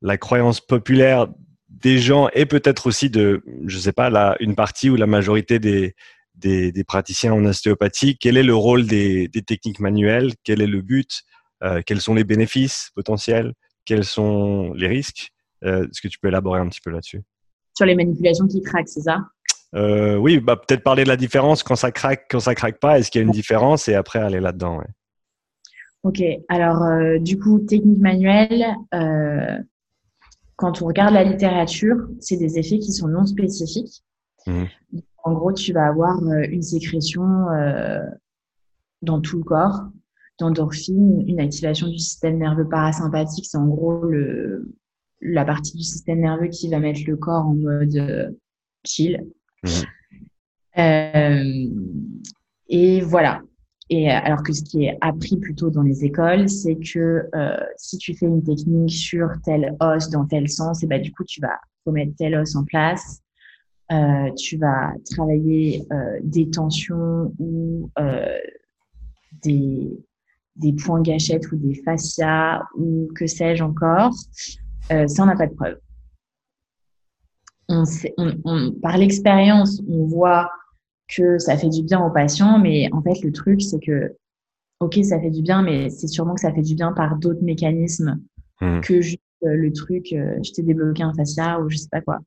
[0.02, 1.28] la croyance populaire
[1.70, 5.60] des gens et peut-être aussi de, je sais pas, la, une partie ou la majorité
[5.60, 5.96] des,
[6.36, 8.18] des, praticiens en ostéopathie.
[8.18, 10.34] Quel est le rôle des, techniques manuelles?
[10.44, 11.22] Quel est le but?
[11.64, 13.54] Euh, Quels sont les bénéfices potentiels?
[13.86, 15.32] Quels sont les risques?
[15.64, 17.22] Euh, Est-ce que tu peux élaborer un petit peu là-dessus?
[17.76, 19.20] Sur les manipulations qui craquent, c'est ça?
[19.76, 23.00] Euh, Oui, bah, peut-être parler de la différence quand ça craque, quand ça craque pas.
[23.00, 23.88] Est-ce qu'il y a une différence?
[23.88, 24.82] Et après aller là-dedans.
[26.04, 26.82] Ok, alors
[27.20, 28.74] du coup, technique manuelle,
[30.60, 34.04] quand on regarde la littérature, c'est des effets qui sont non spécifiques.
[34.46, 34.66] Mmh.
[35.24, 38.04] En gros, tu vas avoir euh, une sécrétion euh,
[39.02, 39.86] dans tout le corps
[40.38, 43.46] d'endorphine, une activation du système nerveux parasympathique.
[43.46, 44.74] C'est en gros le,
[45.22, 48.30] la partie du système nerveux qui va mettre le corps en mode euh,
[48.86, 49.28] chill.
[49.64, 49.70] Mmh.
[52.68, 53.42] et voilà.
[53.90, 57.30] Et alors que ce qui est appris plutôt dans les écoles, c'est que
[57.78, 61.24] si tu fais une technique sur tel os dans tel sens, et bah, du coup,
[61.24, 63.22] tu vas remettre tel os en place.
[63.92, 68.38] Euh, tu vas travailler euh, des tensions ou euh,
[69.42, 69.90] des,
[70.58, 74.14] des points gâchettes ou des fascias ou que sais-je encore,
[74.90, 75.80] ça, on n'a pas de preuve.
[77.68, 77.84] On,
[78.46, 80.52] on, par l'expérience, on voit
[81.16, 84.16] que ça fait du bien aux patients, mais en fait, le truc, c'est que,
[84.80, 87.44] ok, ça fait du bien, mais c'est sûrement que ça fait du bien par d'autres
[87.44, 88.20] mécanismes
[88.62, 88.82] mmh.
[88.82, 92.20] que juste le truc, je t'ai débloqué un fascia ou je sais pas quoi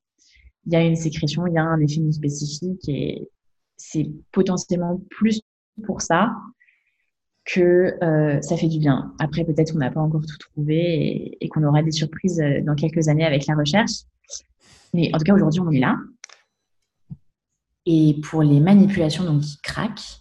[0.67, 3.29] il y a une sécrétion, il y a un effet spécifique et
[3.77, 5.41] c'est potentiellement plus
[5.85, 6.33] pour ça
[7.45, 9.15] que euh, ça fait du bien.
[9.19, 12.77] Après, peut-être qu'on n'a pas encore tout trouvé et, qu'on aura des surprises euh, dans
[12.77, 14.05] quelques années avec la recherche.
[14.95, 15.97] Mais en tout cas, aujourd'hui, on est là.
[17.87, 20.21] Et pour les manipulations donc, qui craquent,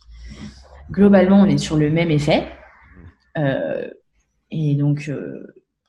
[0.92, 2.48] globalement, on est sur le même effet.
[3.38, 3.88] Euh,
[4.50, 5.12] et donc,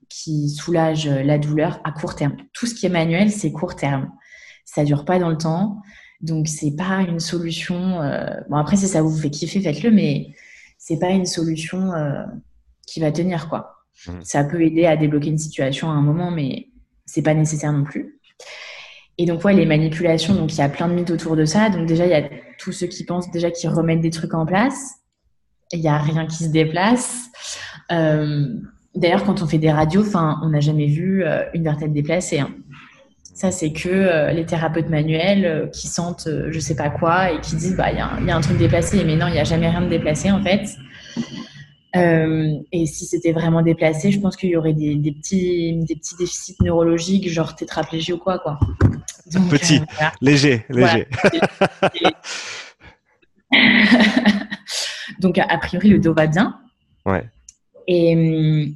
[0.08, 2.36] qui soulage la douleur à court terme.
[2.52, 4.10] Tout ce qui est manuel, c'est court terme
[4.64, 5.82] ça dure pas dans le temps.
[6.20, 8.00] Donc, c'est pas une solution.
[8.00, 10.34] Euh, bon, après, si ça vous fait kiffer, faites-le, mais
[10.78, 12.24] c'est pas une solution euh,
[12.86, 13.76] qui va tenir, quoi.
[14.06, 14.12] Mmh.
[14.22, 16.68] Ça peut aider à débloquer une situation à un moment, mais
[17.04, 18.20] c'est pas nécessaire non plus.
[19.22, 21.70] Et donc, ouais, les manipulations, donc il y a plein de mythes autour de ça.
[21.70, 24.44] Donc, déjà, il y a tous ceux qui pensent déjà qu'ils remettent des trucs en
[24.44, 24.96] place.
[25.72, 27.26] Il n'y a rien qui se déplace.
[27.92, 28.48] Euh,
[28.94, 32.40] d'ailleurs, quand on fait des radios, on n'a jamais vu une vertèbre déplacée.
[32.40, 32.50] Hein.
[33.34, 37.32] Ça, c'est que euh, les thérapeutes manuels euh, qui sentent euh, je sais pas quoi
[37.32, 39.44] et qui disent bah il y, a un truc déplacé, mais non, il n'y a
[39.44, 40.68] jamais rien de déplacé en fait.
[41.94, 46.56] et si c'était vraiment déplacé, je pense qu'il y aurait des, petits, des petits déficits
[46.60, 48.38] neurologiques, genre tétraplégie ou quoi.
[48.38, 48.58] quoi.
[49.50, 49.80] Petit,
[50.20, 51.06] léger, léger.
[55.20, 56.58] Donc, a priori, le dos va bien.
[57.06, 57.24] Ouais.
[57.86, 58.74] Et,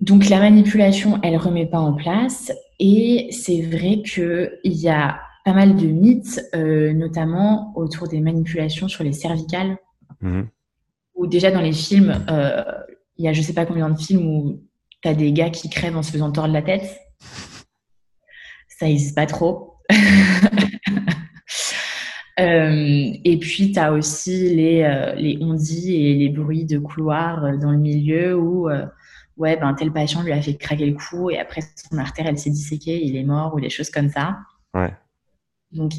[0.00, 2.52] Donc la manipulation, elle remet pas en place.
[2.78, 8.88] Et c'est vrai qu'il y a pas mal de mythes, euh, notamment autour des manipulations
[8.88, 9.76] sur les cervicales.
[10.20, 10.48] Mhm.
[11.14, 12.64] Ou déjà dans les films, euh,
[13.18, 14.60] il y a je sais pas combien de films où
[15.02, 16.98] tu as des gars qui crèvent en se faisant tordre la tête.
[18.78, 19.74] Ça n'existe pas trop.
[22.40, 27.44] Euh, et puis, tu as aussi les, euh, les ondits et les bruits de couloir
[27.44, 28.68] euh, dans le milieu où
[29.36, 32.38] ouais, ben, tel patient lui a fait craquer le cou et après son artère, elle
[32.38, 34.38] s'est disséquée, il est mort ou des choses comme ça.
[34.74, 34.92] Ouais.
[35.70, 35.92] Donc,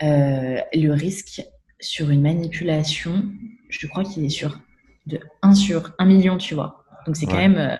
[0.00, 1.42] le risque
[1.80, 3.24] sur une manipulation,
[3.68, 4.60] je crois qu'il est sur
[5.06, 6.84] de 1 sur 1 million, tu vois.
[7.06, 7.78] Donc, c'est quand même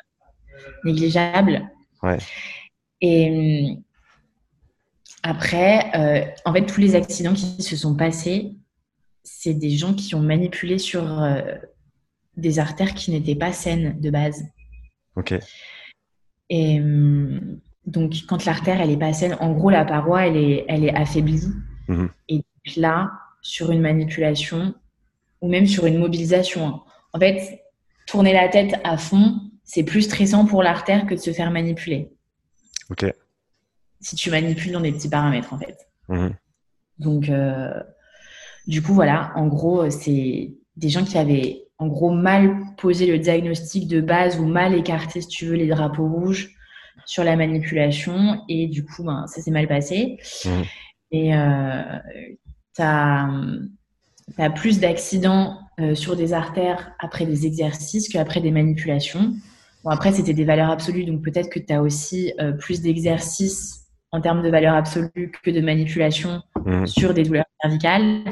[0.84, 1.70] négligeable.
[2.02, 2.18] Ouais.
[3.00, 3.78] Et
[5.28, 8.56] après, euh, en fait, tous les accidents qui se sont passés,
[9.24, 11.42] c'est des gens qui ont manipulé sur euh,
[12.38, 14.42] des artères qui n'étaient pas saines de base.
[15.16, 15.34] Ok.
[16.48, 20.64] Et hum, donc, quand l'artère, elle est pas saine, en gros, la paroi, elle est,
[20.66, 21.44] elle est affaiblie.
[21.88, 22.08] Mhm.
[22.30, 22.42] Et
[22.78, 23.12] là,
[23.42, 24.74] sur une manipulation,
[25.42, 26.82] ou même sur une mobilisation, hein.
[27.12, 27.64] en fait,
[28.06, 32.12] tourner la tête à fond, c'est plus stressant pour l'artère que de se faire manipuler.
[32.88, 33.04] Ok
[34.00, 35.76] si tu manipules dans des petits paramètres, en fait.
[36.08, 36.34] Mhm.
[36.98, 37.80] Donc, euh,
[38.66, 43.18] du coup, voilà, en gros, c'est des gens qui avaient, en gros, mal posé le
[43.18, 46.54] diagnostic de base ou mal écarté, si tu veux, les drapeaux rouges
[47.06, 48.42] sur la manipulation.
[48.48, 50.18] Et du coup, ben, ça s'est mal passé.
[50.44, 50.64] Mhm.
[51.10, 51.82] Et euh,
[52.74, 53.30] tu as,
[54.54, 59.32] plus d'accidents euh, sur des artères après des exercices qu'après des manipulations.
[59.84, 63.77] Bon, après, c'était des valeurs absolues, donc peut-être que tu as aussi plus d'exercices
[64.10, 66.86] en termes de valeur absolue que de manipulation mhm.
[66.86, 68.24] sur des douleurs cervicales.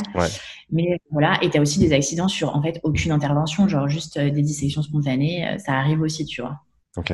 [0.71, 4.17] Mais voilà, et tu as aussi des accidents sur en fait aucune intervention, genre juste
[4.17, 6.61] euh, des dissections spontanées, euh, ça arrive aussi, tu vois.
[6.97, 7.13] Ok.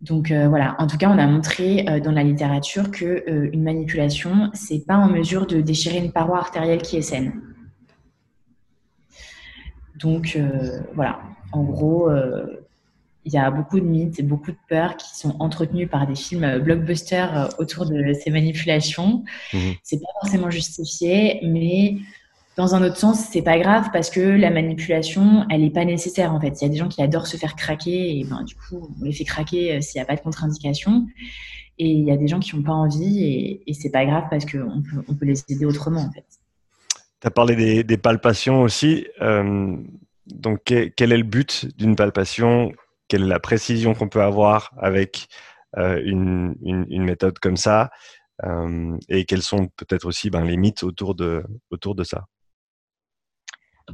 [0.00, 4.50] Donc euh, voilà, en tout cas, on a montré dans la littérature que une manipulation,
[4.52, 7.40] c'est pas en mesure de déchirer une paroi artérielle qui est saine.
[9.94, 10.36] Donc
[10.94, 11.20] voilà,
[11.52, 12.10] en gros,
[13.24, 16.14] il y a beaucoup de mythes et beaucoup de peurs qui sont entretenus par des
[16.14, 19.24] films euh, blockbusters euh, autour de ces manipulations.
[19.50, 19.74] Ce mhm.
[19.82, 21.96] C'est pas forcément justifié, mais
[22.56, 26.32] dans un autre sens, c'est pas grave parce que la manipulation, elle n'est pas nécessaire
[26.32, 26.60] en fait.
[26.60, 29.04] Il y a des gens qui adorent se faire craquer et ben, du coup, on
[29.04, 31.06] les fait craquer euh, s'il n'y a pas de contre-indication.
[31.78, 34.24] Et il y a des gens qui n'ont pas envie et, et c'est pas grave
[34.30, 36.24] parce qu'on peut, on peut les aider autrement en fait.
[37.20, 39.06] Tu as parlé des, palpations aussi.
[39.20, 42.72] donc, quel est le but d'une palpation?
[43.12, 45.28] Quelle est la précision qu'on peut avoir avec
[45.76, 46.56] euh, une,
[46.88, 47.90] méthode comme ça
[48.42, 52.24] euh, et quels sont peut-être aussi ben, les mythes autour de, autour de ça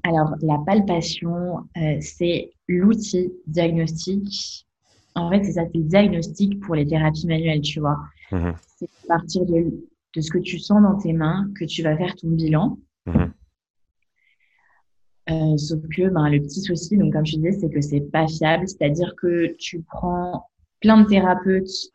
[0.05, 4.69] Alors, la palpation, euh, c'est l'outil diagnostique.
[5.17, 7.99] En fait, c'est ça, c'est le diagnostic pour les thérapies manuelles, tu vois.
[8.31, 11.97] Mmh c'est à partir de, ce que tu sens dans tes mains que tu vas
[11.97, 12.79] faire ton bilan.
[13.07, 13.25] Mmh
[15.31, 18.27] euh, sauf que ben, le petit souci, donc comme je disais, c'est que c'est pas
[18.27, 18.67] fiable.
[18.67, 20.49] C'est-à-dire que tu prends
[20.81, 21.93] plein de thérapeutes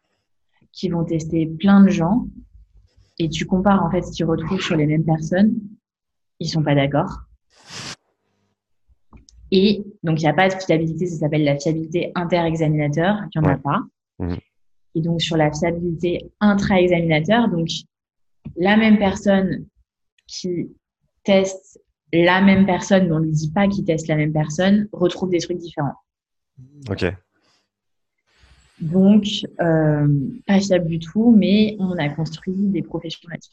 [0.71, 2.27] qui vont tester plein de gens
[3.19, 5.55] et tu compares en fait ce qu'ils retrouvent sur les mêmes personnes.
[6.39, 7.21] Ils sont pas d'accord.
[9.51, 13.47] Et donc, il n'y a pas de fiabilité, ça s'appelle la fiabilité inter-examinateur, il n'y
[13.47, 13.81] en a pas.
[14.17, 14.35] Mmh.
[14.95, 17.69] Et donc, sur la fiabilité intra-examinateur, donc,
[18.55, 19.67] la même personne
[20.25, 20.69] qui
[21.23, 21.79] teste
[22.21, 25.29] la même personne, mais on ne lui dit pas qu'il teste la même personne, retrouve
[25.31, 25.95] des trucs différents.
[26.89, 27.05] Ok.
[28.79, 29.25] Donc,
[29.61, 30.07] euh,
[30.45, 33.51] pas fiable du tout, mais on a construit des professions là-dessus.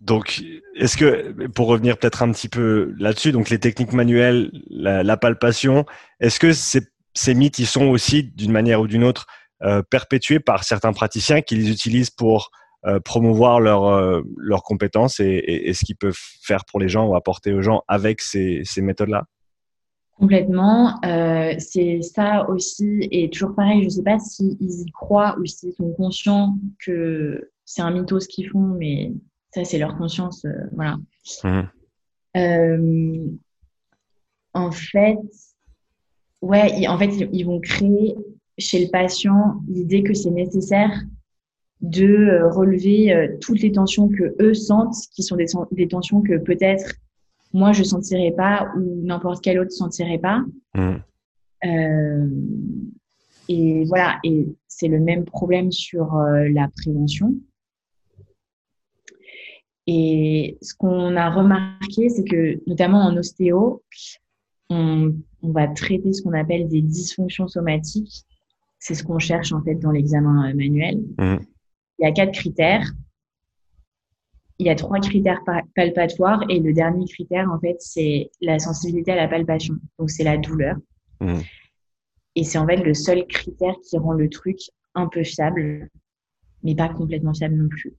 [0.00, 0.42] Donc,
[0.76, 5.84] est-ce que, pour revenir peut-être un petit peu là-dessus, donc les techniques manuelles, la, palpation,
[6.20, 9.26] est-ce que ces, mythes, ils sont aussi, d'une manière ou d'une autre,
[9.62, 12.52] euh, perpétués par certains praticiens qui les utilisent pour
[12.86, 17.52] euh, promouvoir euh, leurs compétences et, ce qu'ils peuvent faire pour les gens ou apporter
[17.52, 19.24] aux gens avec ces, méthodes-là?
[20.16, 21.00] Complètement.
[21.04, 23.08] Euh, c'est ça aussi.
[23.10, 27.50] Et toujours pareil, je ne sais pas s'ils y croient ou s'ils sont conscients que
[27.64, 29.12] c'est un mythos ce qu'ils font, mais
[29.52, 30.46] ça, c'est leur conscience.
[30.72, 30.98] voilà.
[31.42, 33.38] Mmh.
[34.54, 35.18] en fait,
[36.42, 38.14] ouais, en fait, ils vont créer
[38.56, 40.92] chez le patient l'idée que c'est nécessaire
[41.80, 46.22] de euh, relever euh, toutes les tensions que eux sentent, qui sont des, des tensions
[46.22, 46.94] que peut-être
[47.52, 50.44] moi je sentirais pas ou n'importe quel autre sentirait pas.
[50.74, 50.96] Mmh.
[51.64, 52.26] Euh,
[53.48, 57.34] et voilà, et c'est le même problème sur euh, la prévention.
[59.86, 63.82] Et ce qu'on a remarqué, c'est que notamment en ostéo,
[64.68, 68.24] on on va traiter ce qu'on appelle des dysfonctions somatiques.
[68.80, 71.00] C'est ce qu'on cherche en fait dans l'examen manuel.
[71.18, 71.36] Mmh.
[71.98, 72.84] Il y a quatre critères.
[74.58, 75.40] Il y a trois critères
[75.74, 79.76] palpatoires et le dernier critère, en fait, c'est la sensibilité à la palpation.
[79.98, 80.76] Donc, c'est la douleur.
[81.20, 81.38] Mmh.
[82.34, 84.58] Et c'est en fait le seul critère qui rend le truc
[84.94, 85.88] un peu fiable,
[86.62, 87.94] mais pas complètement fiable non plus.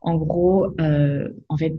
[0.00, 1.74] En gros, euh, en fait,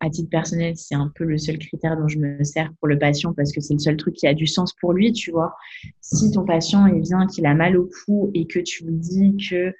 [0.00, 2.98] à titre personnel, c'est un peu le seul critère dont je me sers pour le
[2.98, 5.54] patient parce que c'est le seul truc qui a du sens pour lui, tu vois.
[6.00, 9.36] Si ton patient il vient, qu'il a mal au cou et que tu lui dis
[9.36, 9.74] que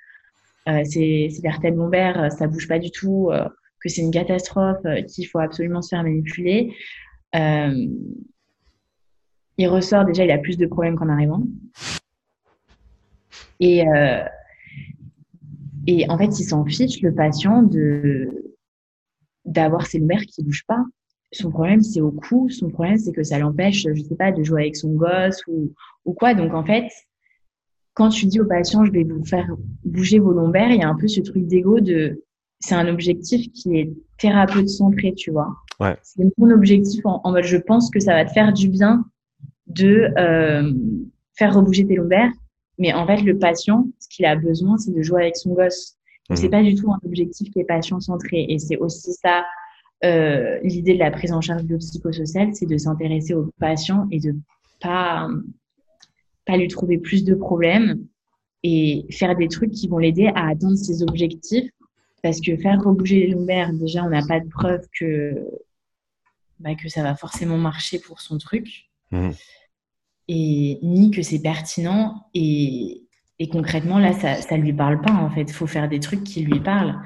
[0.84, 3.48] c'est l'artère lombaire, ça bouge pas du tout, euh,
[3.80, 6.74] que c'est une catastrophe, euh, qu'il faut absolument se faire manipuler,
[7.34, 7.86] euh,
[9.56, 11.42] il ressort déjà, il a plus de problèmes qu'en arrivant.
[13.60, 14.22] Et, euh,
[16.08, 17.68] en fait, il s'en fiche, le patient,
[19.44, 20.84] d'avoir ses lombaires qui ne bougent pas.
[21.32, 22.48] Son problème, c'est au cou.
[22.50, 25.72] Son problème, c'est que ça l'empêche, je sais pas, de jouer avec son gosse ou,
[26.04, 26.34] ou quoi.
[26.34, 26.88] Donc, en fait,
[27.98, 29.48] quand tu dis au patient, je vais vous faire
[29.84, 32.22] bouger vos lombaires, il y a un peu ce truc d'ego de,
[32.60, 35.48] c'est un objectif qui est thérapeute centré, tu vois.
[35.80, 35.96] Ouais.
[36.02, 39.04] C'est mon objectif en, mode, je pense que ça va te faire du bien
[39.66, 40.72] de euh,
[41.36, 42.30] faire rebouger tes lombaires.
[42.78, 45.96] Mais en fait, le patient, ce qu'il a besoin, c'est de jouer avec son gosse.
[46.28, 46.50] Donc, c'est mmh.
[46.52, 48.46] pas du tout un objectif qui est patient centré.
[48.48, 49.44] Et c'est aussi ça,
[50.04, 54.36] euh, l'idée de la prise en charge biopsychosociale, c'est de s'intéresser au patient et de
[54.80, 55.28] pas,
[56.48, 58.00] pas lui trouver plus de problèmes
[58.64, 61.70] et faire des trucs qui vont l'aider à atteindre ses objectifs.
[62.22, 65.36] Parce que faire rebouger les lombaires, déjà, on n'a pas de preuve que,
[66.58, 68.88] bah, que ça va forcément marcher pour son truc.
[69.12, 69.30] Mmh
[70.28, 73.02] et ni que c'est pertinent et,
[73.38, 76.22] et, concrètement là ça ça lui parle pas en fait il faut faire des trucs
[76.22, 77.00] qui lui parlent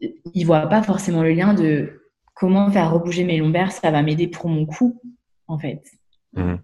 [0.00, 2.02] il voit pas forcément le lien de
[2.34, 5.00] comment faire rebouger mes lombaires ça va m'aider pour mon cou
[5.46, 5.82] en fait
[6.32, 6.56] mmh.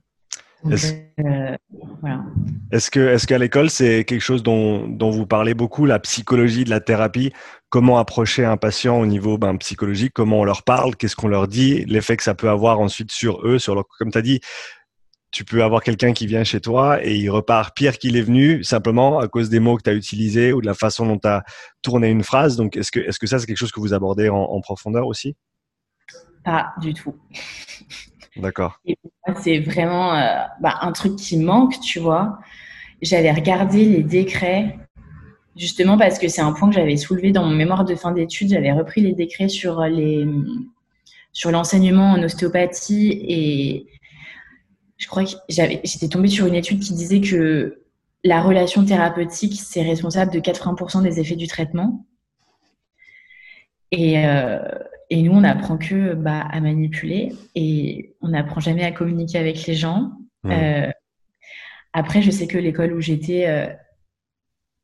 [0.71, 1.57] Est-ce euh,
[2.01, 2.25] voilà.
[2.71, 6.65] est que est-ce qu'à l'école c'est quelque chose dont, dont vous parlez beaucoup la psychologie
[6.65, 7.33] de la thérapie?
[7.71, 10.13] Comment approcher un patient au niveau ben, psychologique?
[10.15, 10.97] Comment on leur parle?
[10.97, 11.85] Qu'est-ce qu'on leur dit?
[11.87, 14.41] L'effet que ça peut avoir ensuite sur eux sur leur comme tu as dit
[15.31, 18.65] tu peux avoir quelqu'un qui vient chez toi et il repart pire qu'il est venu,
[18.65, 21.29] simplement à cause des mots que tu as utilisés ou de la façon dont tu
[21.29, 21.45] as
[21.83, 22.57] tourné une phrase.
[22.57, 25.37] Donc, est-ce que, est que ça, c'est quelque chose que vous abordez en, profondeur aussi?
[26.45, 27.15] Pas du tout.
[28.37, 28.81] D'accord.
[29.43, 32.39] C'est vraiment euh, bah, un truc qui manque, tu vois.
[33.03, 34.79] J'avais regardé les décrets,
[35.57, 38.51] justement parce que c'est un point que j'avais soulevé dans mon mémoire de fin d'études.
[38.51, 40.27] J'avais repris les décrets sur les
[41.33, 43.87] sur l'enseignement en ostéopathie et
[44.97, 47.83] je crois que j'étais tombée sur une étude qui disait que
[48.23, 52.05] la relation thérapeutique, c'est responsable de 80% des effets du traitement.
[53.93, 54.61] Et, euh,
[55.11, 59.67] et nous, on n'apprend que bah, à manipuler et on n'apprend jamais à communiquer avec
[59.67, 60.13] les gens.
[60.47, 60.91] Euh,
[61.93, 63.67] après, je sais que l'école où j'étais, euh,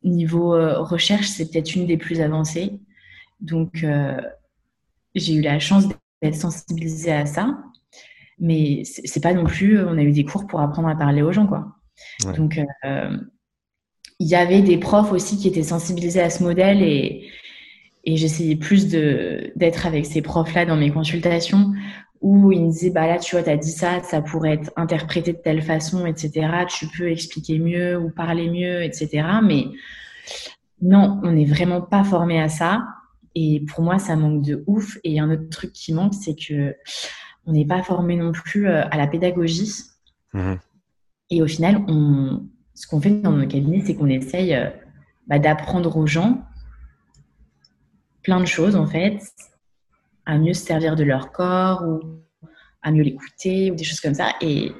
[0.03, 0.51] niveau
[0.85, 2.81] recherche, c'est peut-être une des plus avancées.
[3.41, 3.87] Donc,
[5.15, 5.89] j'ai eu la chance
[6.23, 7.57] d'être sensibilisée à ça
[8.39, 11.33] mais c'est pas non plus, on a eu des cours pour apprendre à parler aux
[11.33, 11.77] gens, quoi.
[12.37, 13.17] Donc, euh,
[14.19, 17.29] il y avait des profs aussi qui étaient sensibilisés à ce modèle et,
[18.07, 21.73] et j'essayais plus d'être avec ces profs-là dans mes consultations
[22.21, 24.73] où ils me disaient, bah là, tu vois, tu as dit ça, ça pourrait être
[24.77, 26.49] interprété de telle façon, etc.
[26.69, 29.27] Tu peux expliquer mieux ou parler mieux, etc.
[29.42, 29.64] Mais
[30.81, 32.85] non, on n'est vraiment pas formé à ça.
[33.35, 34.99] Et pour moi, ça manque de ouf.
[35.05, 36.75] Et un autre truc qui manque, c'est que
[37.45, 39.83] on n'est pas formé non plus euh, à la pédagogie.
[40.33, 40.59] Mhm.
[41.31, 44.71] Et au final, on, ce qu'on fait dans nos cabinets, c'est qu'on essaye euh,
[45.27, 46.42] bah, d'apprendre aux gens
[48.27, 49.21] plein de choses, en fait,
[50.27, 52.01] à mieux se servir de leur corps ou
[52.83, 54.33] à mieux l'écouter ou des choses comme ça.
[54.41, 54.73] Et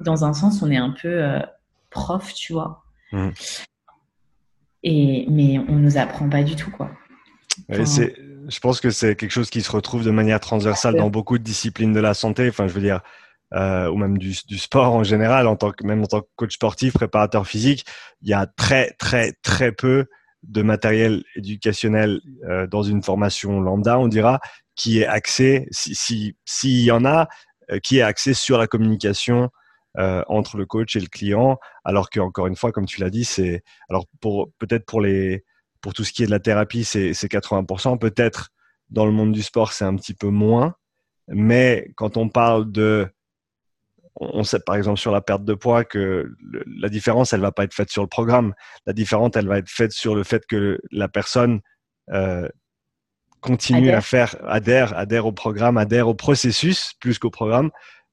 [0.00, 1.40] dans un sens, on est un peu euh,
[1.90, 2.84] prof, tu vois.
[3.10, 3.32] Mhm.
[4.84, 6.88] Et, mais on ne nous apprend pas du tout, quoi.
[7.84, 8.14] c'est
[8.48, 11.42] je pense que c'est quelque chose qui se retrouve de manière transversale dans beaucoup de
[11.42, 12.48] disciplines de la santé.
[12.48, 13.00] Enfin, je veux dire,
[13.52, 16.28] euh, ou même du, du, sport en général, en tant que, même en tant que
[16.36, 17.84] coach sportif, préparateur physique,
[18.22, 20.06] il y a très, très, très peu
[20.42, 24.40] de matériel éducationnel euh, dans une formation lambda, on dira,
[24.76, 27.28] qui est axé, s'il si, y en a,
[27.70, 29.50] euh, qui est axé sur la communication
[29.98, 33.10] euh, entre le coach et le client, alors que encore une fois, comme tu l'as
[33.10, 34.06] dit, c'est alors
[34.58, 35.44] peut-être pour les
[35.80, 37.98] pour tout ce qui est de la thérapie, c'est 80%.
[37.98, 38.50] Peut-être
[38.90, 40.74] dans le monde du sport, c'est un petit peu moins.
[41.28, 43.08] Mais quand on parle de...
[44.20, 46.32] On sait par exemple sur la perte de poids que
[46.80, 48.52] la différence, elle va pas être faite sur le programme.
[48.86, 51.60] La différence, elle va être faite sur le fait que la personne
[52.12, 52.48] euh,
[53.40, 57.70] continue à faire, adhère, adhère au programme, adhère au processus plus qu'au programme,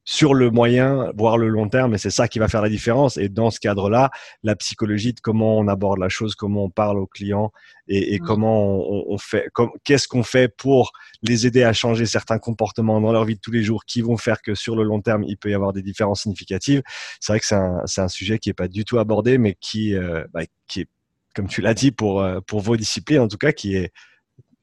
[0.08, 3.18] sur le moyen, voire le long terme, et c'est ça qui va faire la différence.
[3.18, 4.12] Et dans ce cadre-là,
[4.44, 7.52] la psychologie de comment on aborde la chose, comment on parle aux clients
[7.88, 8.78] et, comment
[9.12, 9.48] on, fait,
[9.84, 10.92] qu'est-ce qu'on fait pour
[11.22, 14.18] les aider à changer certains comportements dans leur vie de tous les jours qui vont
[14.18, 16.82] faire que sur le long terme, il peut y avoir des différences significatives.
[17.20, 19.96] C'est vrai que c'est un, un, sujet qui est pas du tout abordé, mais qui,
[19.96, 20.90] euh, bah, qui est,
[21.36, 23.92] comme tu l'as dit, pour, euh, pour vos disciplines, en tout cas, qui est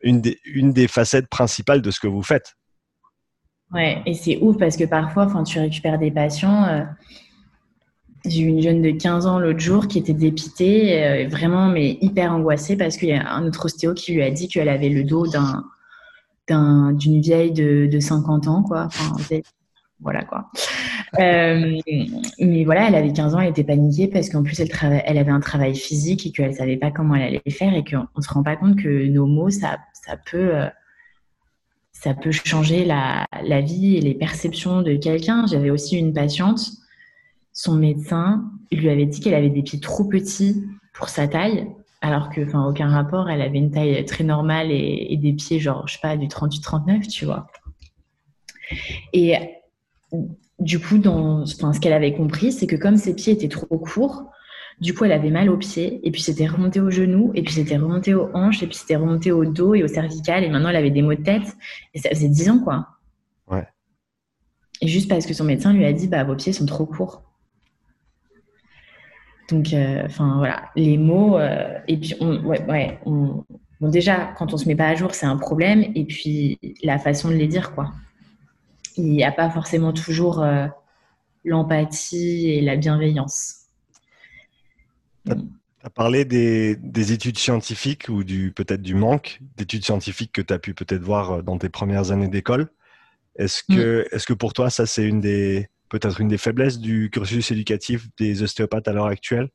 [0.01, 2.57] une des, une des facettes principales de ce que vous faites.
[3.73, 6.83] Ouais, et c'est ouf parce que parfois, quand tu récupères des patients, euh,
[8.27, 11.97] j'ai eu une jeune de 15 ans l'autre jour qui était dépitée, euh, vraiment, mais
[12.03, 14.91] hyper angoissée parce qu'il y a un autre ostéo qui lui a dit qu'elle avait
[14.91, 18.89] le dos d'un, d'une vieille de, de, 50 ans, quoi.
[20.01, 20.51] Voilà, quoi.
[21.21, 21.79] Euh,
[22.41, 24.71] mais voilà, elle avait 15 ans, elle était paniquée parce qu'en plus, elle,
[25.07, 28.21] elle avait un travail physique et qu'elle savait pas comment elle allait faire et qu'on
[28.21, 30.53] se rend pas compte que nos mots, ça, ça peut
[32.03, 33.27] ça peut changer la,
[33.61, 35.47] vie et les perceptions de quelqu'un.
[35.47, 36.73] J'avais aussi une patiente,
[37.53, 41.69] son médecin lui avait dit qu'elle avait des pieds trop petits pour sa taille,
[42.01, 45.87] alors que, enfin, aucun rapport, elle avait une taille très normale et, des pieds, genre,
[45.87, 47.47] je sais pas, du 38-39, tu vois.
[49.13, 49.37] Et
[50.59, 54.25] du coup, dans, ce qu'elle avait compris, c'est que comme ses pieds étaient trop courts,
[54.83, 57.55] du coup, elle avait mal aux pieds, et puis c'était remonté aux genoux, et puis
[57.55, 60.71] c'était remonté aux hanches, et puis c'était remonté au dos et au cervical, et maintenant
[60.71, 61.57] elle avait des maux de tête,
[61.95, 62.89] et ça faisait 10 ans, quoi.
[63.49, 63.65] Ouais.
[64.81, 67.23] Et juste parce que son médecin lui a dit, bah, vos pieds sont trop courts.
[69.51, 73.45] Donc, euh, enfin, voilà, les mots, euh, et puis, on, ouais, ouais, bon,
[73.83, 77.29] déjà, quand on se met pas à jour, c'est un problème, et puis la façon
[77.29, 77.93] de les dire, quoi.
[78.97, 80.67] Il n'y a pas forcément toujours euh,
[81.45, 83.62] l'empathie et la bienveillance.
[85.27, 85.33] Tu
[85.85, 90.59] as, parlé des, études scientifiques ou du peut-être du manque d'études scientifiques que tu as
[90.59, 92.69] pu peut-être voir euh, dans tes premières années d'école.
[93.37, 97.11] Est-ce que, est que pour toi, ça, c'est une des, peut-être une des faiblesses du
[97.11, 99.49] cursus éducatif des ostéopathes à l'heure actuelle?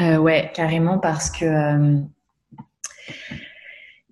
[0.00, 2.00] Euh, Ouais, carrément, parce que euh,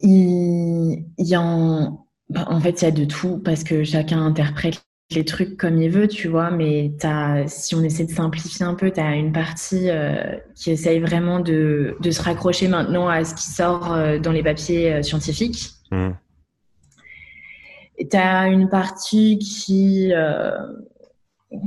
[0.03, 4.83] il, y a en, en fait, il y a de tout, parce que chacun interprète
[5.13, 8.75] les trucs comme il veut, tu vois, mais as, si on essaie de simplifier un
[8.75, 13.25] peu, tu as une partie euh, qui essaye vraiment de, de, se raccrocher maintenant à
[13.25, 15.71] ce qui sort euh, dans les papiers euh, scientifiques.
[15.91, 16.11] Mmh.
[17.99, 20.13] Et tu as une partie qui,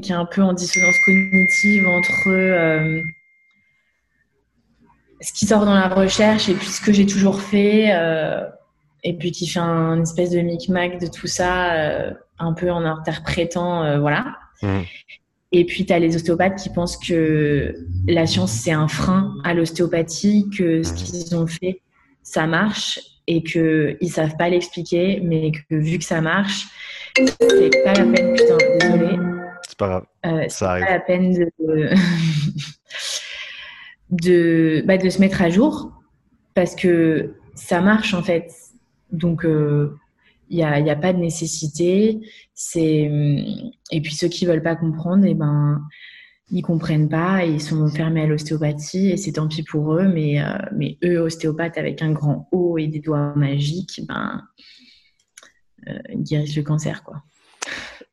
[0.01, 3.03] qui est un peu en dissonance cognitive entre
[5.21, 7.91] ce qui sort dans la recherche et puis ce que j'ai toujours fait
[9.03, 13.84] et puis qui fait un espèce de micmac de tout ça, un peu en interprétant,
[13.84, 14.38] euh, voilà.
[14.61, 14.79] Mmh.
[15.51, 17.75] Et puis, tu as les ostéopathes qui pensent que
[18.07, 20.95] la science, c'est un frein à l'ostéopathie, que ce mmh.
[20.95, 21.81] qu'ils ont fait,
[22.23, 26.65] ça marche et qu'ils ne savent pas l'expliquer, mais que vu que ça marche,
[27.15, 29.17] c'est pas la peine, putain, désolé.
[29.67, 30.05] C'est pas grave.
[30.25, 31.51] Euh, c'est pas la peine de,
[34.09, 35.91] de, bah, de se mettre à jour
[36.53, 38.51] parce que ça marche en fait
[39.13, 39.45] donc,
[40.49, 42.19] il n'y a, y a, pas de nécessité.
[42.53, 43.09] C'est
[43.91, 45.81] et puis ceux qui veulent pas comprendre, et eh ben
[46.51, 50.07] ils comprennent pas, et ils sont fermés à l'ostéopathie et c'est tant pis pour eux.
[50.07, 54.43] Mais euh, mais eux ostéopathes avec un grand O et des doigts magiques, ben
[55.87, 57.23] euh, ils guérissent le cancer quoi.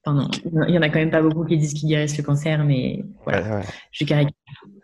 [0.02, 0.30] Pardon,
[0.66, 3.04] il y en a quand même pas beaucoup qui disent qu'ils guérissent le cancer, mais
[3.24, 3.62] voilà,
[3.92, 4.34] je caricature.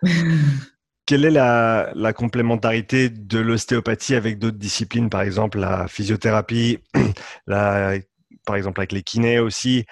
[1.07, 6.81] Quelle est la, complémentarité de l'ostéopathie avec d'autres disciplines, par exemple la physiothérapie,
[7.47, 9.85] par exemple avec les kinés aussi?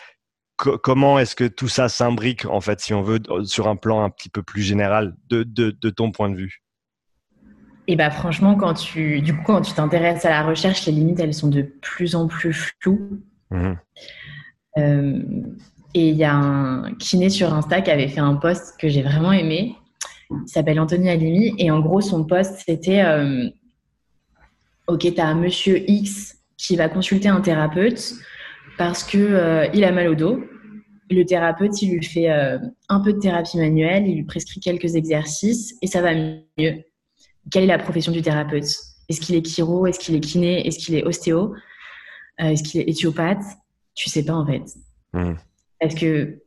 [0.57, 4.11] Comment est-ce que tout ça s'imbrique, en fait, si on veut, sur un plan un
[4.11, 6.63] petit peu plus général, de, ton point de vue?
[7.87, 11.21] Et bah franchement, quand tu, du coup, quand tu t'intéresses à la recherche, les limites,
[11.21, 13.21] elles sont de plus en plus floues.
[13.51, 13.73] Mmh.
[14.79, 15.23] Euh,
[15.93, 19.03] et il y a un kiné sur Insta qui avait fait un post que j'ai
[19.03, 19.77] vraiment aimé.
[20.31, 21.55] Il s'appelle Anthony Alimi.
[21.59, 23.49] Et en gros, son poste, c'était euh,
[24.87, 28.15] Ok, tu as un monsieur X qui va consulter un thérapeute
[28.77, 30.45] parce qu'il euh, il a mal au dos.
[31.11, 32.59] Le thérapeute, il lui fait euh,
[32.89, 36.83] un peu de thérapie manuelle, il lui prescrit quelques exercices et ça va mieux.
[37.51, 38.65] Quelle est la profession du thérapeute?
[39.09, 39.87] Est-ce qu'il est chiro?
[39.87, 40.67] Est-ce qu'il est kiné?
[40.67, 41.55] Est-ce qu'il est ostéo?
[42.39, 43.45] Est-ce qu'il est éthiopathe?
[43.95, 44.65] Tu sais pas en fait.
[45.13, 45.35] Mmh.
[45.81, 46.41] Parce que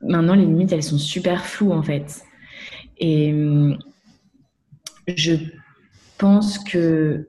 [0.00, 2.22] maintenant, les limites, elles sont super floues en fait.
[2.98, 3.34] Et
[5.08, 5.34] je
[6.18, 7.28] pense que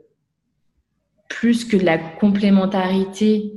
[1.27, 3.53] plus que la complémentarité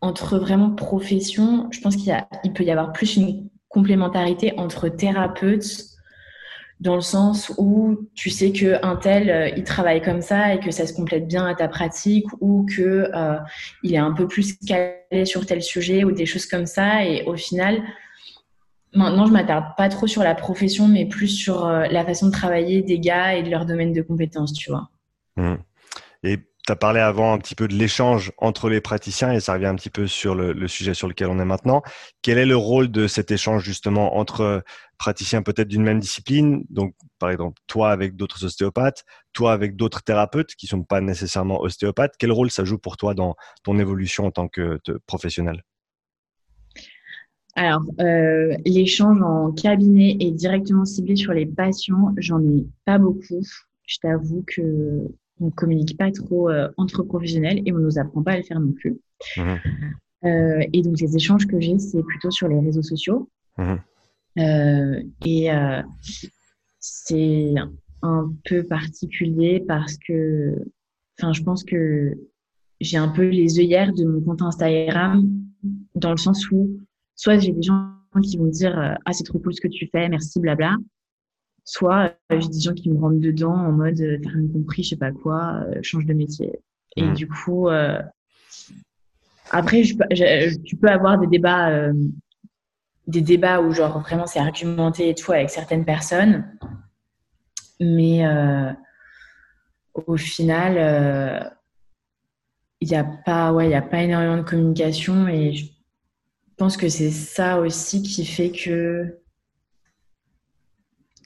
[0.00, 5.96] entre vraiment professions, je pense qu'il il peut y avoir plus une complémentarité entre thérapeutes
[6.80, 10.60] dans le sens où tu sais que un tel euh, il travaille comme ça et
[10.60, 13.38] que ça se complète bien à ta pratique ou que euh,
[13.82, 17.04] il est un peu plus calé sur tel sujet ou des choses comme ça.
[17.04, 17.82] Et au final
[18.96, 22.32] maintenant je m'attarde pas trop sur la profession mais plus sur euh, la façon de
[22.32, 24.88] travailler des gars et de leur domaine de compétences tu vois
[25.36, 25.56] mmh.
[26.24, 29.52] et tu as parlé avant un petit peu de l'échange entre les praticiens et ça
[29.52, 31.80] revient un petit peu sur le, sujet sur lequel on est maintenant.
[32.22, 34.64] Quel est le rôle de cet échange justement entre
[34.98, 36.64] praticiens peut-être d'une même discipline?
[36.68, 41.60] Donc, par exemple, toi avec d'autres ostéopathes, toi avec d'autres thérapeutes qui sont pas nécessairement
[41.60, 42.14] ostéopathes.
[42.18, 45.62] Quel rôle ça joue pour toi dans ton évolution en tant que professionnel?
[47.56, 52.14] Alors, euh, l'échange en cabinet est directement ciblé sur les patients.
[52.18, 53.40] J'en ai pas beaucoup.
[53.86, 55.08] Je t'avoue que
[55.40, 58.60] on communique pas trop euh, entre professionnels et on nous apprend pas à le faire
[58.60, 59.00] non plus.
[59.38, 59.58] Mhm.
[60.24, 63.30] Euh, et donc les échanges que j'ai, c'est plutôt sur les réseaux sociaux.
[63.58, 65.48] Euh, et
[66.78, 67.54] c'est
[68.02, 70.62] un peu particulier parce que,
[71.18, 72.12] enfin, je pense que
[72.80, 75.26] j'ai un peu les œillères de mon compte Instagram
[75.94, 76.78] dans le sens où
[77.16, 77.92] soit j'ai des gens
[78.22, 80.76] qui vont dire ah c'est trop cool ce que tu fais, merci blabla,
[81.66, 84.84] soit euh, j'ai des gens qui me rentrent dedans en mode euh, t'as rien compris,
[84.84, 86.60] je sais pas quoi, euh, change de métier.
[86.96, 87.14] Et mmh.
[87.14, 87.68] du coup,
[89.50, 91.90] après, tu peux avoir des débats,
[93.06, 96.50] des débats où genre vraiment c'est argumenté et tout avec certaines personnes,
[97.78, 98.26] mais
[99.92, 101.52] au final,
[102.80, 105.66] il n'y a pas, ouais, il a pas énormément de communication et je
[106.56, 109.18] pense que c'est ça aussi qui fait que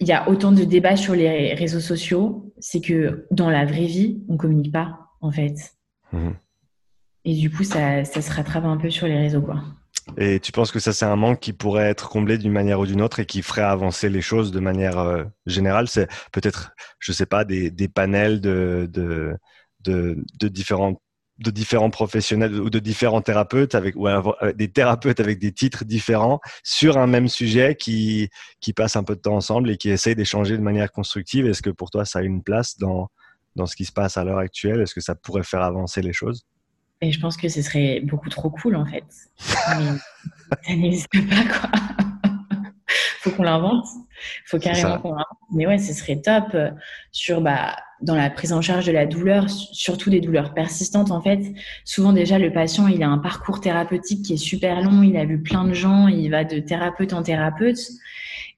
[0.00, 3.86] il y a autant de débats sur les réseaux sociaux, c'est que dans la vraie
[3.86, 5.74] vie, on communique pas, en fait.
[6.12, 6.34] Mhm.
[7.26, 9.62] Et du coup, ça, ça, se rattrape un peu sur les réseaux, quoi.
[10.16, 12.86] Et tu penses que ça, c'est un manque qui pourrait être comblé d'une manière ou
[12.86, 15.86] d'une autre et qui ferait avancer les choses de manière euh, générale?
[15.86, 19.36] C'est peut-être, je sais pas, des, des panels de, de,
[19.80, 20.98] de, de différentes
[21.40, 24.06] de différents professionnels ou de différents thérapeutes avec ou
[24.54, 28.28] des thérapeutes avec des titres différents sur un même sujet qui
[28.60, 31.46] qui passent un peu de temps ensemble et qui essayent d'échanger de manière constructive.
[31.46, 33.08] Est-ce que pour toi ça a une place dans
[33.56, 34.80] dans ce qui se passe à l'heure actuelle?
[34.80, 36.44] Est-ce que ça pourrait faire avancer les choses?
[37.00, 39.04] Et je pense que ce serait beaucoup trop cool en fait.
[39.38, 42.09] Ça n'existe pas quoi.
[43.20, 43.84] Faut qu'on l'invente.
[44.46, 45.26] Faut carrément qu'on l'invente.
[45.52, 46.70] Mais ouais, ce serait top euh,
[47.12, 51.20] sur bah dans la prise en charge de la douleur, surtout des douleurs persistantes, en
[51.20, 51.40] fait,
[51.84, 55.26] souvent déjà le patient, il a un parcours thérapeutique qui est super long, il a
[55.26, 57.78] vu plein de gens, il va de thérapeute en thérapeute.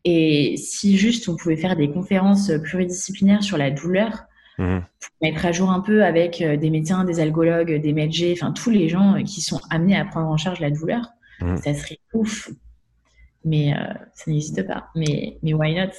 [0.04, 4.24] Et si juste on pouvait faire des conférences pluridisciplinaires sur la douleur,
[4.58, 4.78] mmh.
[5.22, 8.70] mettre à jour un peu avec euh, des médecins, des algologues, des médecins, enfin tous
[8.70, 11.08] les gens qui sont amenés à prendre en charge la douleur,
[11.40, 11.56] mmh.
[11.56, 12.48] ça serait ouf.
[13.44, 14.88] Mais euh, ça n'existe pas.
[14.94, 15.92] Mais, mais why not?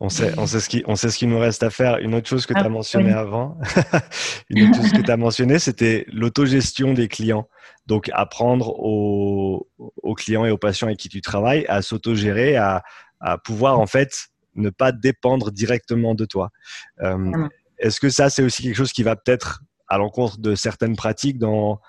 [0.00, 1.98] On sait, on, sait ce qui, on sait ce qu'il nous reste à faire.
[1.98, 3.58] Une autre chose que tu as ah, mentionné avant,
[4.48, 7.48] une autre chose que tu as mentionné, c'était l'autogestion des clients.
[7.86, 12.84] Donc, apprendre aux, aux, clients et aux patients avec qui tu travailles à s'autogérer, à,
[13.18, 16.50] à pouvoir en fait ne pas dépendre directement de toi.
[17.02, 20.96] Euh, Est-ce que ça, c'est aussi quelque chose qui va peut-être à l'encontre de certaines
[20.96, 21.80] pratiques dans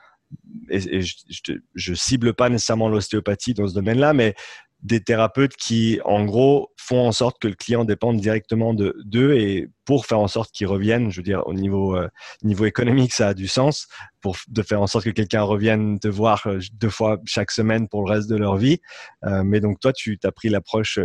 [0.70, 4.36] et, je, je, je, cible pas nécessairement l'ostéopathie dans ce domaine-là, mais
[4.82, 9.34] des thérapeutes qui, en gros, font en sorte que le client dépende directement de d'eux
[9.34, 13.30] et pour faire en sorte qu'ils reviennent, je veux dire, au niveau euh, économique, ça
[13.30, 13.88] a du sens
[14.21, 17.89] pour de faire en sorte que quelqu'un revienne te voir euh, deux fois chaque semaine
[17.89, 18.80] pour le reste de leur vie.
[19.25, 20.99] Euh, mais donc toi, tu as pris l'approche,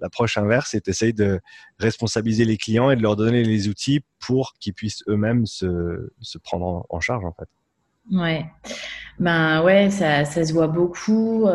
[0.00, 1.40] l'approche inverse et tu essayes de
[1.78, 6.38] responsabiliser les clients et de leur donner les outils pour qu'ils puissent eux-mêmes se, se
[6.38, 7.48] prendre en, en, charge, en fait.
[8.10, 8.46] Ouais,
[9.18, 11.46] ben ouais, ça, ça se voit beaucoup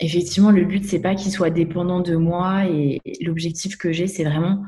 [0.00, 4.24] effectivement, le but, c'est pas qu'ils soient dépendants de moi et l'objectif que j'ai, c'est
[4.24, 4.62] vraiment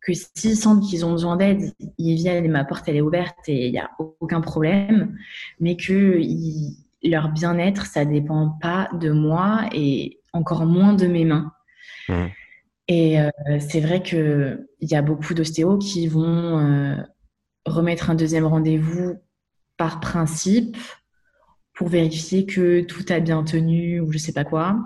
[0.00, 3.38] que s'ils sentent qu'ils ont besoin d'aide, ils viennent et ma porte, elle est ouverte
[3.48, 5.16] et il n'y a aucun problème,
[5.60, 6.20] mais que
[7.02, 11.52] leur bien-être, ça dépend pas de moi et encore moins de mes mains.
[12.08, 12.24] Mmh.
[12.88, 13.30] Et euh,
[13.60, 16.96] c'est vrai qu'il y a beaucoup d'ostéos qui vont euh,
[17.64, 19.14] remettre un deuxième rendez-vous
[19.78, 20.76] par principe,
[21.74, 24.78] pour vérifier que tout a bien tenu ou je sais pas quoi.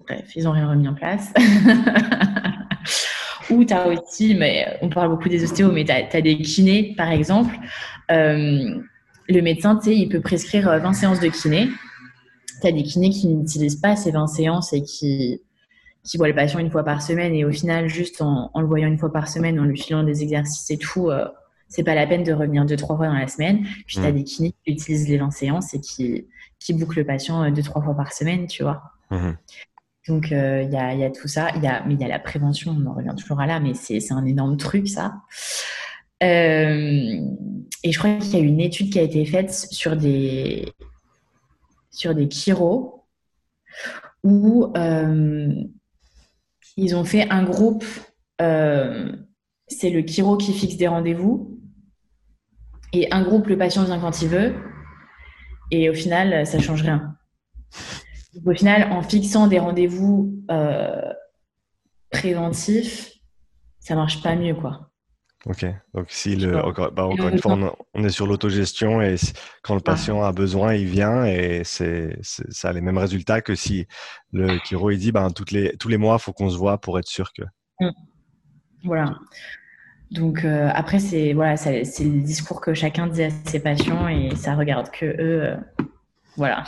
[0.00, 1.32] bref, ils n'ont rien remis en place.
[3.50, 6.94] ou tu as aussi, mais on parle beaucoup des ostéos, mais tu as, des kinés,
[6.96, 7.54] par exemple.
[8.10, 8.80] Euh,
[9.28, 11.68] le médecin, tu il peut prescrire 20 séances de kiné.
[12.60, 15.42] Tu as des kinés qui n'utilisent pas ces 20 séances et qui,
[16.04, 18.88] qui voient le patient une fois par semaine et au final, juste en, le voyant
[18.88, 21.26] une fois par semaine, en lui filant des exercices et tout, euh,
[21.70, 23.62] c'est pas la peine de revenir deux, trois fois dans la semaine.
[23.86, 24.14] Puis tu as mm.
[24.14, 26.26] des kinés qui utilisent les 20 séances et qui,
[26.58, 28.82] qui bouclent le patient euh, deux, trois fois par semaine, tu vois.
[29.10, 29.36] Mm-hmm.
[30.08, 31.50] Donc, il y, a, y, a, tout ça.
[31.56, 33.74] Y a, mais il y a la prévention, on en revient toujours à là, mais
[33.74, 35.14] c'est un énorme truc, ça.
[36.20, 37.22] et
[37.84, 40.72] je crois qu'il y a une étude qui a été faite sur des,
[41.92, 43.04] sur des chiros
[44.24, 44.72] où
[46.76, 47.84] ils ont fait un groupe,
[48.38, 51.59] c'est le chiro qui fixe des rendez-vous,
[52.92, 54.54] et un groupe, le patient vient quand il veut,
[55.70, 57.16] et au final, ça change rien.
[58.44, 61.12] au final, en fixant des rendez-vous euh,
[62.10, 63.12] préventifs,
[63.78, 64.90] ça marche pas mieux, quoi.
[65.46, 65.64] Ok,
[65.94, 67.56] donc si le, bah, encore, une fois,
[67.94, 69.16] on, est sur l'autogestion et
[69.62, 73.54] quand le patient a besoin, il vient et c'est, ça a les mêmes résultats que
[73.54, 73.86] si
[74.32, 76.76] le chiro il dit ben, toutes les, tous les mois, il faut qu'on se voit
[76.76, 77.42] pour être sûr que.
[77.80, 77.90] Mmh.
[78.84, 79.14] Voilà.
[80.10, 84.34] Donc euh, après, c'est voilà, c'est le discours que chacun dit à ses patients et
[84.34, 85.44] ça regarde que eux.
[85.44, 85.56] Euh,
[86.36, 86.64] voilà.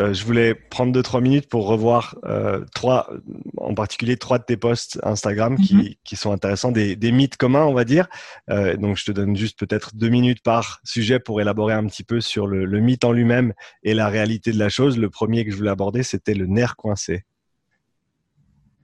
[0.00, 2.16] Euh, je voulais prendre deux trois minutes pour revoir
[2.74, 3.10] trois,
[3.56, 5.88] en particulier trois de tes posts Instagram qui, mhm.
[6.04, 8.08] qui sont intéressants, des, des, mythes communs, on va dire.
[8.48, 12.20] donc je te donne juste peut-être deux minutes par sujet pour élaborer un petit peu
[12.20, 13.52] sur le, le mythe en lui-même
[13.82, 14.98] et la réalité de la chose.
[14.98, 17.24] Le premier que je voulais aborder, c'était le nerf coincé.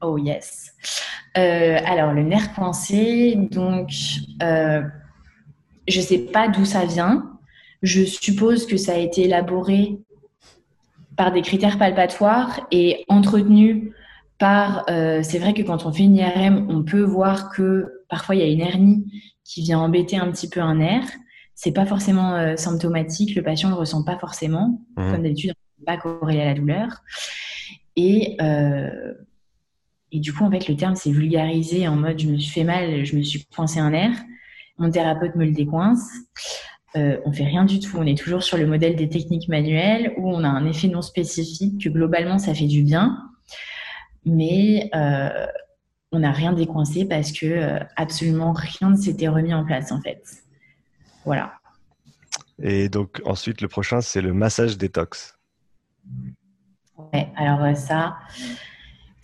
[0.00, 0.74] Oh yes.
[1.36, 3.90] Euh, alors, le nerf coincé, donc,
[4.42, 4.82] euh,
[5.88, 7.38] je ne sais pas d'où ça vient.
[7.82, 9.98] Je suppose que ça a été élaboré
[11.16, 13.92] par des critères palpatoires et entretenu
[14.38, 14.84] par.
[14.90, 18.40] Euh, c'est vrai que quand on fait une IRM, on peut voir que parfois il
[18.40, 19.04] y a une hernie
[19.44, 21.08] qui vient embêter un petit peu un nerf.
[21.54, 24.80] C'est pas forcément symptomatique, le patient le ressent pas forcément.
[24.96, 25.12] Mmh.
[25.12, 27.02] Comme d'habitude, on pas corrélé à la douleur.
[27.96, 28.36] Et
[30.16, 32.64] et du coup, en fait, le terme s'est vulgarisé en mode je me suis fait
[32.64, 34.16] mal, je me suis coincé un nerf.
[34.78, 36.08] Mon thérapeute me le décoince.
[36.96, 37.98] Euh, on fait rien du tout.
[37.98, 41.02] On est toujours sur le modèle des techniques manuelles où on a un effet non
[41.02, 43.18] spécifique que globalement ça fait du bien,
[44.24, 45.46] mais euh,
[46.12, 50.00] on n'a rien décoincé parce que euh, absolument rien ne s'était remis en place en
[50.00, 50.22] fait.
[51.26, 51.52] Voilà.
[52.62, 55.36] Et donc ensuite le prochain c'est le massage détox.
[57.12, 58.16] Ouais, alors ça,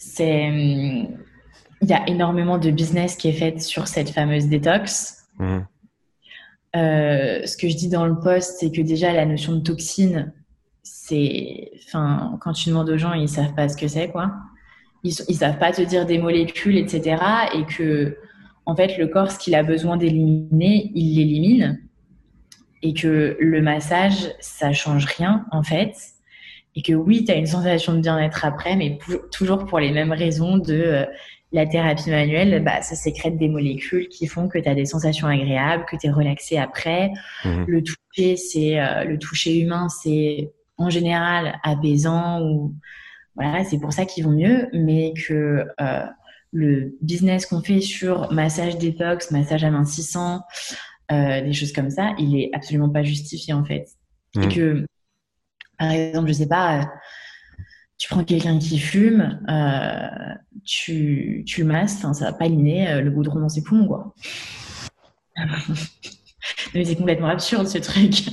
[0.03, 0.51] c'est
[1.83, 5.25] il y a énormément de business qui est fait sur cette fameuse détox.
[5.39, 5.59] Mmh.
[6.77, 10.33] Euh, ce que je dis dans le post, c'est que déjà la notion de toxine,
[10.83, 14.33] c'est, enfin, quand tu demandes aux gens, ils savent pas ce que c'est, quoi.
[15.03, 17.21] Ils, ils savent pas te dire des molécules, etc.
[17.55, 18.17] Et que,
[18.65, 21.81] en fait, le corps, ce qu'il a besoin d'éliminer, il l'élimine.
[22.83, 25.97] Et que le massage, ça change rien, en fait
[26.75, 28.99] et que oui, tu as une sensation de bien-être après, mais
[29.31, 31.05] toujours pour les mêmes raisons de euh,
[31.53, 35.27] la thérapie manuelle, bah, ça sécrète des molécules qui font que tu as des sensations
[35.27, 37.11] agréables, que tu es relaxé après.
[37.45, 37.65] Mmh.
[37.67, 42.75] Le toucher, c'est euh, le toucher humain, c'est en général apaisant ou
[43.35, 46.05] voilà, c'est pour ça qu'ils vont mieux, mais que euh,
[46.53, 50.43] le business qu'on fait sur massage détox, massage amincissant,
[51.11, 53.85] des choses comme ça, il est absolument pas justifié en fait.
[54.35, 54.49] Et mmh.
[54.49, 54.87] que
[55.83, 56.85] par exemple, je sais pas, euh,
[57.99, 63.01] tu prends quelqu'un qui fume, euh, tu, tu le masses, ça va pas aligner euh,
[63.01, 64.15] le goudron dans ses poumons, quoi.
[66.75, 68.29] Mais c'est complètement absurde ce truc.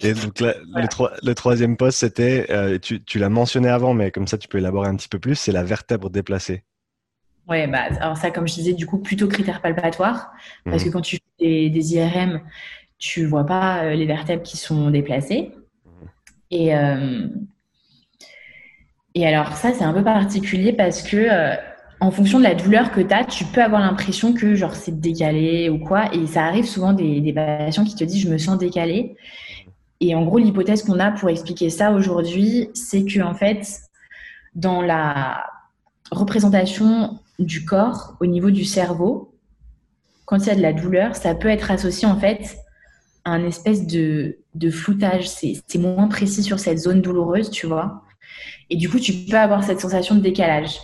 [0.00, 4.48] Et donc le, troisième poste, c'était, tu, tu l'as mentionné avant, mais comme ça tu
[4.48, 6.64] peux élaborer un petit peu plus, c'est la vertèbre déplacée.
[7.48, 10.32] Ouais, bah, alors ça, comme je disais, du coup, plutôt critère palpatoire,
[10.64, 10.86] parce mmh.
[10.86, 12.40] que quand tu fais des IRM,
[12.98, 15.52] tu vois pas euh, les vertèbres qui sont déplacées.
[16.50, 17.26] Et, euh,
[19.14, 21.54] et alors ça, c'est un peu particulier parce que euh,
[22.00, 25.00] en fonction de la douleur que tu as, tu peux avoir l'impression que genre c'est
[25.00, 26.12] décalé ou quoi.
[26.14, 29.16] Et ça arrive souvent des, des patients qui te disent je me sens décalé.
[30.00, 33.80] Et en gros, l'hypothèse qu'on a pour expliquer ça aujourd'hui, c'est que en fait,
[34.54, 35.44] dans la
[36.10, 39.34] représentation du corps au niveau du cerveau,
[40.26, 42.58] quand il y a de la douleur, ça peut être associé en fait
[43.24, 45.28] un espèce de, de floutage.
[45.28, 48.02] C'est moins précis sur cette zone douloureuse, tu vois.
[48.70, 50.78] Et du coup, tu peux avoir cette sensation de décalage.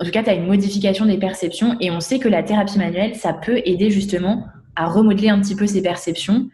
[0.00, 2.78] En tout cas, tu as une modification des perceptions et on sait que la thérapie
[2.78, 6.48] manuelle, ça peut aider justement à remodeler un petit peu ces perceptions.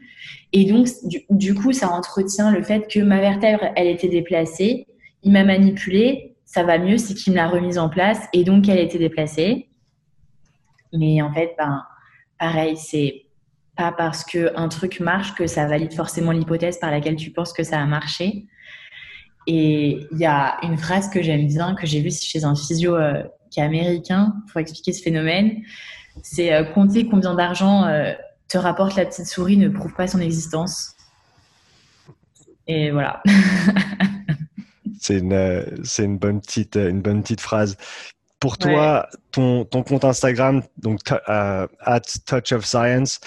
[0.53, 0.89] Et donc,
[1.31, 4.87] du, coup, ça entretient le fait que ma vertèbre, elle était déplacée,
[5.23, 8.69] il m'a manipulé, ça va mieux, c'est qu'il me l'a remise en place et donc
[8.69, 9.69] elle était déplacée.
[10.93, 11.83] Mais en fait, ben,
[12.39, 13.27] pareil, c'est
[13.79, 17.63] pas parce qu'un truc marche que ça valide forcément l'hypothèse par laquelle tu penses que
[17.63, 18.47] ça a marché.
[19.47, 22.97] Et il y a une phrase que j'aime bien, que j'ai vue chez un physio
[22.97, 25.63] euh, qui est américain pour expliquer ce phénomène.
[26.23, 28.13] C'est euh, compter combien d'argent euh,
[28.49, 30.97] te rapporte la petite souris ne prouve pas son existence.
[32.67, 33.23] Et voilà.
[35.01, 37.77] C'est une, c'est une bonne petite, une bonne petite phrase.
[38.41, 40.99] Pour toi, ton, ton compte Instagram, donc
[41.29, 43.21] at Touch of Science,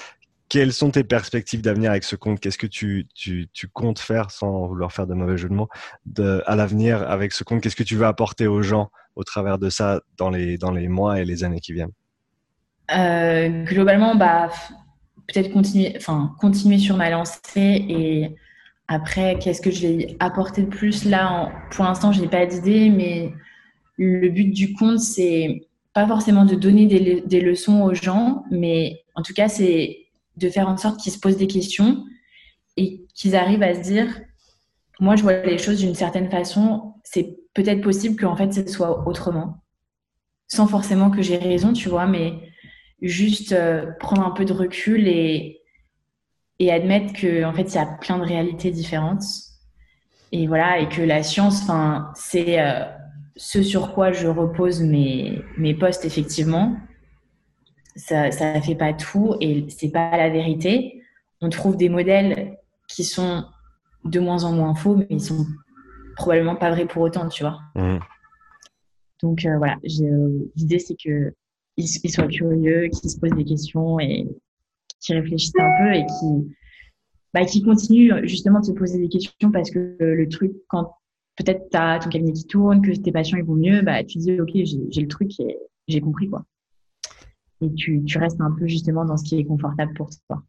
[0.52, 2.42] quelles sont tes perspectives d'avenir avec ce compte?
[2.42, 5.70] Qu'est-ce que tu, tu, tu, comptes faire, sans vouloir faire de mauvais jeu de mots,
[6.46, 7.62] à l'avenir avec ce compte?
[7.62, 10.90] Qu'est-ce que tu veux apporter aux gens au travers de ça dans les, dans les
[10.90, 11.94] mois et les années qui viennent?
[12.94, 14.50] Euh, Globalement, bah,
[15.30, 15.98] peut-être continuer,
[16.38, 18.36] continuer sur ma lancée et
[18.90, 21.06] après, qu'est-ce que je vais apporter de plus?
[21.06, 23.32] Là Pour l'instant, je n'ai pas d'idée, mais
[23.96, 29.02] le but du compte, c'est pas forcément de donner des, des, leçons aux gens, mais
[29.16, 30.01] en tout cas, c'est
[30.38, 32.04] de faire en sorte qu'ils se posent des questions
[32.78, 34.08] et qu'ils arrivent à se dire
[35.02, 39.08] moi, je vois les choses d'une certaine façon, c'est peut-être possible qu'en fait, ce soit
[39.08, 39.64] autrement.
[40.48, 42.34] Sans forcément que j'ai raison, tu vois, mais
[43.02, 45.60] juste euh, prendre un peu de recul et,
[46.60, 49.24] et admettre qu'en en fait, il y a plein de réalités différentes.
[50.32, 51.64] Et voilà, et que la science,
[52.14, 52.86] c'est euh,
[53.36, 56.78] ce sur quoi je repose mes, mes postes, effectivement.
[57.96, 61.02] Ça ne fait pas tout et c'est pas la vérité.
[61.42, 63.46] On trouve des modèles qui sont
[64.06, 65.46] de moins en moins faux, mais ils sont
[66.16, 67.60] probablement pas vrais pour autant, tu vois.
[67.76, 68.00] Mmh.
[69.22, 71.34] Donc euh, voilà, l'idée c'est que
[71.78, 74.28] ils, soient curieux, qu'ils se posent des questions et
[75.00, 76.56] qu'ils réfléchissent un peu et qui
[77.34, 80.96] bah, qui continuent justement de se poser des questions parce que le truc, quand
[81.38, 84.18] peut-être tu as ton cabinet qui tourne, que tes patients ils vont mieux, bah, tu
[84.18, 86.44] dis ok, j'ai le truc et j'ai compris quoi.
[87.62, 90.44] Et tu, tu restes un peu justement dans ce qui est confortable pour toi.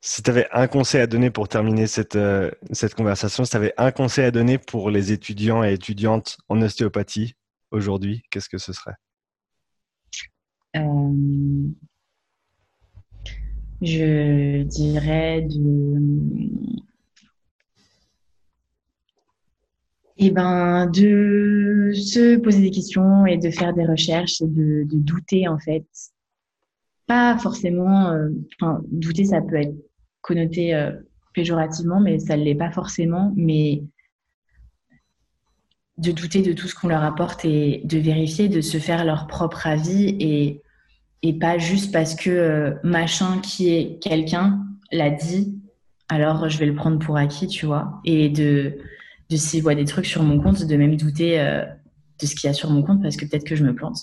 [0.00, 3.56] Si tu avais un conseil à donner pour terminer cette, euh, cette conversation, si tu
[3.56, 7.34] avais un conseil à donner pour les étudiants et étudiantes en ostéopathie
[7.70, 8.96] aujourd'hui, qu'est-ce que ce serait?
[10.76, 11.70] Euh,
[13.80, 16.00] Je dirais de.
[20.16, 24.98] Eh ben, de se poser des questions et de faire des recherches et de, de
[24.98, 25.86] douter en fait.
[27.06, 28.28] Pas forcément, euh,
[28.60, 29.74] enfin, douter ça peut être
[30.20, 30.92] connoté euh,
[31.34, 33.32] péjorativement, mais ça ne l'est pas forcément.
[33.36, 33.82] Mais
[35.98, 39.26] de douter de tout ce qu'on leur apporte et de vérifier, de se faire leur
[39.26, 40.62] propre avis et,
[41.22, 45.60] et pas juste parce que euh, machin qui est quelqu'un l'a dit,
[46.08, 48.00] alors je vais le prendre pour acquis, tu vois.
[48.04, 48.78] Et de,
[49.30, 51.38] de voit des trucs sur mon compte, de même douter
[52.20, 53.98] de ce qu'il y a sur mon compte parce que peut-être que je me plante.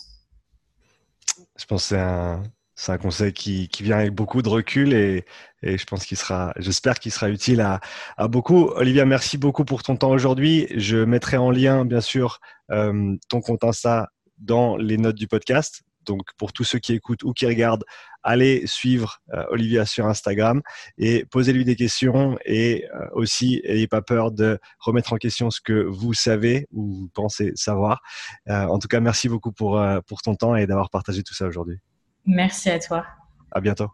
[1.58, 2.44] Je pense que c'est un,
[2.82, 5.24] c'est un conseil qui, vient avec beaucoup de recul et,
[5.62, 7.80] je pense qu'il sera, j'espère qu'il sera utile à,
[8.28, 8.70] beaucoup.
[8.70, 10.66] Olivia, merci beaucoup pour ton temps aujourd'hui.
[10.76, 12.40] Je mettrai en lien, bien sûr,
[12.72, 14.10] euh, ton compte Insta
[14.40, 15.84] dans les notes du podcast.
[16.08, 17.84] Donc, pour tous ceux qui écoutent ou qui regardent,
[18.24, 20.64] allez suivre euh, Olivia sur Instagram
[20.98, 25.62] et posez-lui des questions et euh, aussi, n'ayez pas peur de remettre en question ce
[25.62, 28.02] que vous savez ou pensez savoir.
[28.48, 29.78] en tout cas, merci beaucoup pour
[30.24, 31.80] ton temps et d'avoir partagé tout ça aujourd'hui.
[32.26, 33.06] Merci à toi.
[33.52, 33.90] À bientôt.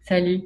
[0.00, 0.42] Salut.